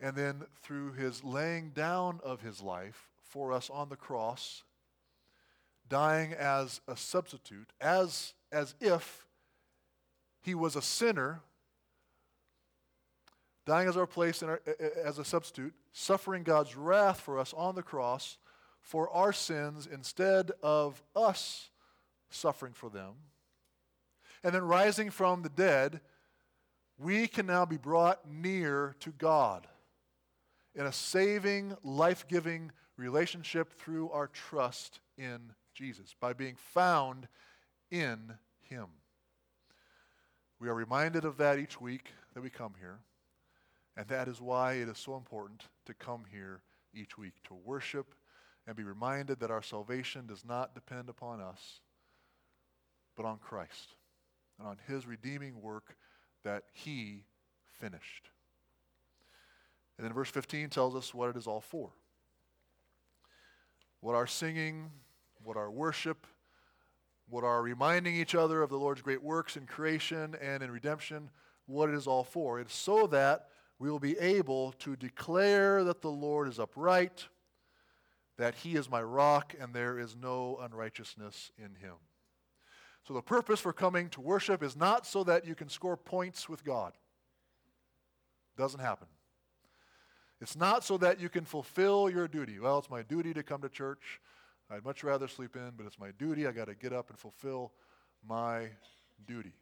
and 0.00 0.16
then 0.16 0.42
through 0.62 0.92
his 0.92 1.22
laying 1.22 1.70
down 1.70 2.20
of 2.24 2.40
his 2.40 2.60
life 2.60 3.08
for 3.22 3.52
us 3.52 3.70
on 3.70 3.88
the 3.88 3.96
cross, 3.96 4.64
dying 5.88 6.32
as 6.32 6.80
a 6.88 6.96
substitute, 6.96 7.72
as, 7.80 8.34
as 8.50 8.74
if 8.80 9.26
he 10.40 10.54
was 10.54 10.74
a 10.74 10.82
sinner, 10.82 11.40
dying 13.66 13.88
as 13.88 13.96
our 13.96 14.06
place 14.06 14.42
our, 14.42 14.60
as 15.04 15.18
a 15.18 15.24
substitute, 15.24 15.74
suffering 15.92 16.42
God's 16.42 16.76
wrath 16.76 17.20
for 17.20 17.38
us 17.38 17.52
on 17.56 17.74
the 17.74 17.82
cross 17.82 18.38
for 18.80 19.10
our 19.10 19.32
sins 19.32 19.88
instead 19.90 20.52
of 20.62 21.02
us 21.14 21.70
suffering 22.30 22.72
for 22.72 22.88
them. 22.88 23.12
And 24.42 24.54
then 24.54 24.62
rising 24.62 25.10
from 25.10 25.42
the 25.42 25.48
dead, 25.48 26.00
we 26.98 27.26
can 27.26 27.46
now 27.46 27.66
be 27.66 27.76
brought 27.76 28.30
near 28.30 28.94
to 29.00 29.10
God 29.10 29.66
in 30.74 30.86
a 30.86 30.92
saving, 30.92 31.76
life 31.82 32.26
giving 32.28 32.72
relationship 32.96 33.72
through 33.78 34.10
our 34.10 34.28
trust 34.28 35.00
in 35.18 35.52
Jesus, 35.74 36.14
by 36.20 36.32
being 36.32 36.56
found 36.56 37.26
in 37.90 38.34
Him. 38.68 38.86
We 40.58 40.68
are 40.68 40.74
reminded 40.74 41.24
of 41.24 41.38
that 41.38 41.58
each 41.58 41.80
week 41.80 42.12
that 42.34 42.42
we 42.42 42.50
come 42.50 42.74
here, 42.78 42.98
and 43.96 44.06
that 44.08 44.28
is 44.28 44.40
why 44.40 44.74
it 44.74 44.88
is 44.88 44.98
so 44.98 45.16
important 45.16 45.64
to 45.86 45.94
come 45.94 46.24
here 46.30 46.60
each 46.94 47.18
week 47.18 47.34
to 47.44 47.54
worship 47.54 48.14
and 48.66 48.76
be 48.76 48.82
reminded 48.82 49.40
that 49.40 49.50
our 49.50 49.62
salvation 49.62 50.26
does 50.26 50.44
not 50.44 50.74
depend 50.74 51.08
upon 51.08 51.40
us, 51.40 51.80
but 53.16 53.26
on 53.26 53.38
Christ 53.38 53.94
and 54.58 54.68
on 54.68 54.78
His 54.86 55.06
redeeming 55.06 55.60
work 55.60 55.96
that 56.44 56.64
He 56.72 57.24
finished. 57.78 58.30
And 59.98 60.06
then 60.06 60.14
verse 60.14 60.30
15 60.30 60.70
tells 60.70 60.94
us 60.94 61.12
what 61.12 61.30
it 61.30 61.36
is 61.36 61.46
all 61.46 61.60
for. 61.60 61.90
What 64.00 64.14
our 64.14 64.26
singing, 64.26 64.90
what 65.44 65.56
our 65.58 65.70
worship, 65.70 66.26
what 67.28 67.44
are 67.44 67.62
reminding 67.62 68.16
each 68.16 68.34
other 68.34 68.62
of 68.62 68.70
the 68.70 68.78
Lord's 68.78 69.02
great 69.02 69.22
works 69.22 69.56
in 69.56 69.66
creation 69.66 70.36
and 70.40 70.62
in 70.62 70.70
redemption, 70.70 71.30
what 71.66 71.88
it 71.88 71.94
is 71.94 72.06
all 72.06 72.24
for. 72.24 72.58
It's 72.58 72.74
so 72.74 73.06
that 73.08 73.49
we 73.80 73.90
will 73.90 73.98
be 73.98 74.18
able 74.18 74.72
to 74.72 74.94
declare 74.94 75.82
that 75.84 76.02
the 76.02 76.10
Lord 76.10 76.48
is 76.48 76.60
upright, 76.60 77.26
that 78.36 78.54
he 78.56 78.76
is 78.76 78.90
my 78.90 79.02
rock, 79.02 79.54
and 79.58 79.72
there 79.72 79.98
is 79.98 80.14
no 80.14 80.58
unrighteousness 80.60 81.50
in 81.56 81.74
him. 81.76 81.94
So 83.08 83.14
the 83.14 83.22
purpose 83.22 83.58
for 83.58 83.72
coming 83.72 84.10
to 84.10 84.20
worship 84.20 84.62
is 84.62 84.76
not 84.76 85.06
so 85.06 85.24
that 85.24 85.46
you 85.46 85.54
can 85.54 85.70
score 85.70 85.96
points 85.96 86.46
with 86.46 86.62
God. 86.62 86.92
Doesn't 88.58 88.80
happen. 88.80 89.08
It's 90.42 90.56
not 90.56 90.84
so 90.84 90.98
that 90.98 91.18
you 91.18 91.30
can 91.30 91.46
fulfill 91.46 92.10
your 92.10 92.28
duty. 92.28 92.58
Well, 92.58 92.78
it's 92.78 92.90
my 92.90 93.02
duty 93.02 93.32
to 93.32 93.42
come 93.42 93.62
to 93.62 93.70
church. 93.70 94.20
I'd 94.70 94.84
much 94.84 95.02
rather 95.02 95.26
sleep 95.26 95.56
in, 95.56 95.72
but 95.78 95.86
it's 95.86 95.98
my 95.98 96.10
duty. 96.18 96.46
I 96.46 96.52
got 96.52 96.66
to 96.66 96.74
get 96.74 96.92
up 96.92 97.08
and 97.08 97.18
fulfill 97.18 97.72
my 98.26 98.68
duty. 99.26 99.54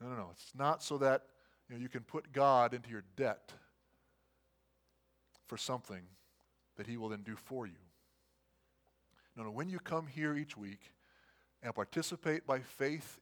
No, 0.00 0.08
no, 0.10 0.14
no. 0.14 0.28
It's 0.32 0.52
not 0.56 0.82
so 0.84 0.96
that 0.98 1.24
you, 1.68 1.74
know, 1.74 1.80
you 1.80 1.88
can 1.88 2.02
put 2.02 2.32
God 2.32 2.74
into 2.74 2.90
your 2.90 3.04
debt 3.16 3.52
for 5.46 5.56
something 5.56 6.02
that 6.76 6.86
He 6.86 6.96
will 6.96 7.08
then 7.08 7.22
do 7.22 7.36
for 7.36 7.66
you. 7.66 7.72
No, 9.36 9.44
no. 9.44 9.50
When 9.50 9.68
you 9.68 9.78
come 9.78 10.06
here 10.06 10.36
each 10.36 10.56
week 10.56 10.80
and 11.62 11.74
participate 11.74 12.46
by 12.46 12.60
faith 12.60 13.18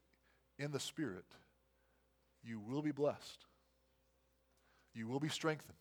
in 0.59 0.70
the 0.72 0.80
Spirit, 0.80 1.24
you 2.42 2.61
will 2.61 2.82
be 2.82 2.92
blessed. 2.92 3.44
You 4.94 5.09
will 5.09 5.20
be 5.20 5.28
strengthened. 5.28 5.76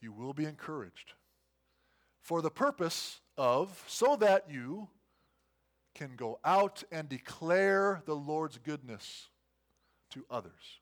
You 0.00 0.12
will 0.12 0.32
be 0.32 0.44
encouraged 0.44 1.12
for 2.22 2.42
the 2.42 2.50
purpose 2.50 3.20
of, 3.36 3.82
so 3.86 4.16
that 4.16 4.50
you 4.50 4.88
can 5.94 6.14
go 6.16 6.38
out 6.44 6.84
and 6.92 7.08
declare 7.08 8.02
the 8.04 8.14
Lord's 8.14 8.58
goodness 8.58 9.28
to 10.10 10.24
others, 10.30 10.80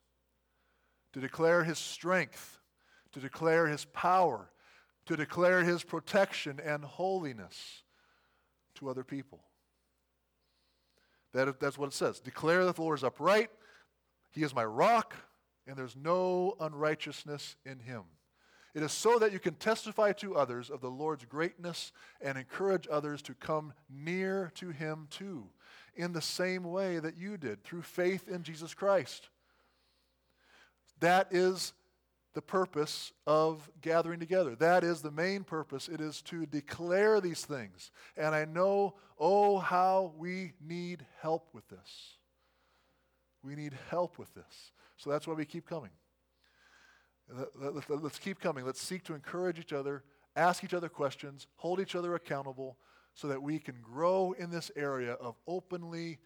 to 1.16 1.22
declare 1.22 1.64
his 1.64 1.78
strength, 1.78 2.58
to 3.10 3.20
declare 3.20 3.68
his 3.68 3.86
power, 3.86 4.50
to 5.06 5.16
declare 5.16 5.64
his 5.64 5.82
protection 5.82 6.60
and 6.62 6.84
holiness 6.84 7.84
to 8.74 8.90
other 8.90 9.02
people. 9.02 9.40
That, 11.32 11.58
that's 11.58 11.78
what 11.78 11.86
it 11.86 11.94
says. 11.94 12.20
Declare 12.20 12.66
that 12.66 12.76
the 12.76 12.82
Lord 12.82 12.98
is 12.98 13.02
upright, 13.02 13.48
he 14.30 14.42
is 14.42 14.54
my 14.54 14.66
rock, 14.66 15.14
and 15.66 15.74
there's 15.74 15.96
no 15.96 16.54
unrighteousness 16.60 17.56
in 17.64 17.78
him. 17.78 18.02
It 18.74 18.82
is 18.82 18.92
so 18.92 19.18
that 19.18 19.32
you 19.32 19.38
can 19.38 19.54
testify 19.54 20.12
to 20.12 20.36
others 20.36 20.68
of 20.68 20.82
the 20.82 20.90
Lord's 20.90 21.24
greatness 21.24 21.92
and 22.20 22.36
encourage 22.36 22.86
others 22.90 23.22
to 23.22 23.32
come 23.32 23.72
near 23.88 24.52
to 24.56 24.68
Him 24.68 25.06
too, 25.08 25.48
in 25.94 26.12
the 26.12 26.20
same 26.20 26.62
way 26.62 26.98
that 26.98 27.16
you 27.16 27.38
did, 27.38 27.64
through 27.64 27.80
faith 27.80 28.28
in 28.28 28.42
Jesus 28.42 28.74
Christ. 28.74 29.30
That 31.01 31.28
is 31.30 31.72
the 32.34 32.42
purpose 32.42 33.12
of 33.26 33.70
gathering 33.80 34.20
together. 34.20 34.55
That 34.57 34.84
is 34.84 35.01
the 35.01 35.11
main 35.11 35.42
purpose. 35.42 35.88
It 35.88 36.01
is 36.01 36.20
to 36.22 36.44
declare 36.44 37.20
these 37.20 37.44
things. 37.44 37.90
And 38.16 38.34
I 38.34 38.44
know, 38.44 38.97
oh, 39.18 39.59
how 39.59 40.12
we 40.18 40.53
need 40.61 41.07
help 41.20 41.49
with 41.55 41.66
this. 41.68 42.18
We 43.42 43.55
need 43.55 43.72
help 43.90 44.18
with 44.18 44.34
this. 44.34 44.72
So 44.99 45.09
that's 45.11 45.26
why 45.26 45.34
we 45.34 45.44
keep 45.47 45.66
coming. 45.66 45.92
Let's 47.55 48.18
keep 48.18 48.38
coming. 48.38 48.64
Let's 48.64 48.82
seek 48.82 49.03
to 49.05 49.14
encourage 49.14 49.59
each 49.59 49.72
other, 49.72 50.05
ask 50.36 50.62
each 50.62 50.74
other 50.74 50.88
questions, 50.88 51.47
hold 51.57 51.80
each 51.80 51.94
other 51.94 52.14
accountable 52.14 52.76
so 53.14 53.28
that 53.28 53.42
we 53.42 53.59
can 53.59 53.76
grow 53.82 54.34
in 54.38 54.51
this 54.51 54.70
area 54.76 55.12
of 55.14 55.36
openly 55.47 56.18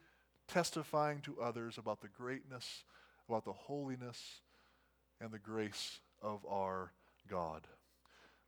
testifying 0.48 1.20
to 1.20 1.40
others 1.40 1.78
about 1.78 2.00
the 2.00 2.08
greatness, 2.08 2.84
about 3.28 3.44
the 3.44 3.52
holiness, 3.52 4.40
and 5.20 5.30
the 5.30 5.38
grace 5.38 6.00
of 6.22 6.44
our 6.48 6.92
God. 7.28 7.66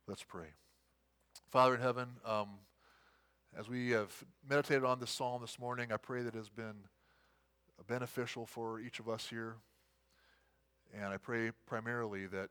Let's 0.07 0.23
pray. 0.23 0.47
Father 1.49 1.75
in 1.75 1.81
heaven, 1.81 2.07
um, 2.25 2.49
as 3.57 3.69
we 3.69 3.91
have 3.91 4.11
meditated 4.47 4.83
on 4.83 4.99
this 4.99 5.11
psalm 5.11 5.41
this 5.41 5.59
morning, 5.59 5.91
I 5.91 5.97
pray 5.97 6.23
that 6.23 6.33
it 6.33 6.37
has 6.37 6.49
been 6.49 6.87
beneficial 7.87 8.45
for 8.45 8.79
each 8.79 8.99
of 8.99 9.07
us 9.07 9.27
here. 9.29 9.57
And 10.93 11.05
I 11.05 11.17
pray 11.17 11.51
primarily 11.65 12.25
that 12.27 12.49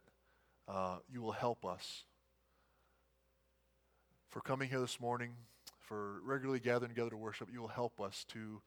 uh, 0.69 0.99
you 1.13 1.23
will 1.23 1.33
help 1.33 1.65
us 1.65 2.05
for 4.29 4.41
coming 4.41 4.69
here 4.69 4.81
this 4.81 5.01
morning, 5.01 5.33
for 5.81 6.21
regularly 6.25 6.61
gathering 6.61 6.91
together 6.91 7.11
to 7.11 7.17
worship. 7.17 7.49
You 7.53 7.61
will 7.61 7.69
help 7.69 8.01
us 8.01 8.25
to 8.33 8.63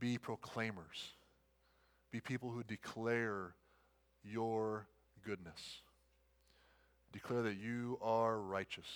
be 0.00 0.18
proclaimers, 0.18 1.12
be 2.10 2.20
people 2.20 2.50
who 2.50 2.62
declare 2.62 3.54
your 4.24 4.86
goodness. 5.24 5.80
Declare 7.12 7.42
that 7.42 7.56
you 7.56 7.98
are 8.00 8.38
righteous, 8.38 8.86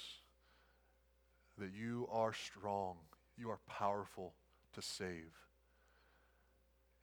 that 1.58 1.70
you 1.72 2.08
are 2.10 2.32
strong, 2.32 2.96
you 3.36 3.50
are 3.50 3.58
powerful 3.68 4.32
to 4.74 4.82
save, 4.82 5.32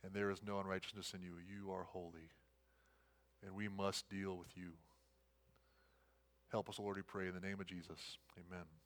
and 0.04 0.14
there 0.14 0.32
is 0.32 0.42
no 0.46 0.60
unrighteousness 0.60 1.14
in 1.14 1.22
you. 1.22 1.34
You 1.48 1.72
are 1.72 1.84
holy 1.84 2.30
and 3.46 3.56
we 3.56 3.68
must 3.68 4.10
deal 4.10 4.38
with 4.38 4.56
you. 4.56 4.72
Help 6.52 6.70
us, 6.70 6.80
Lord, 6.80 6.98
we 6.98 7.02
pray 7.02 7.28
in 7.28 7.34
the 7.34 7.46
name 7.46 7.60
of 7.60 7.68
Jesus. 7.68 8.18
Amen. 8.38 8.83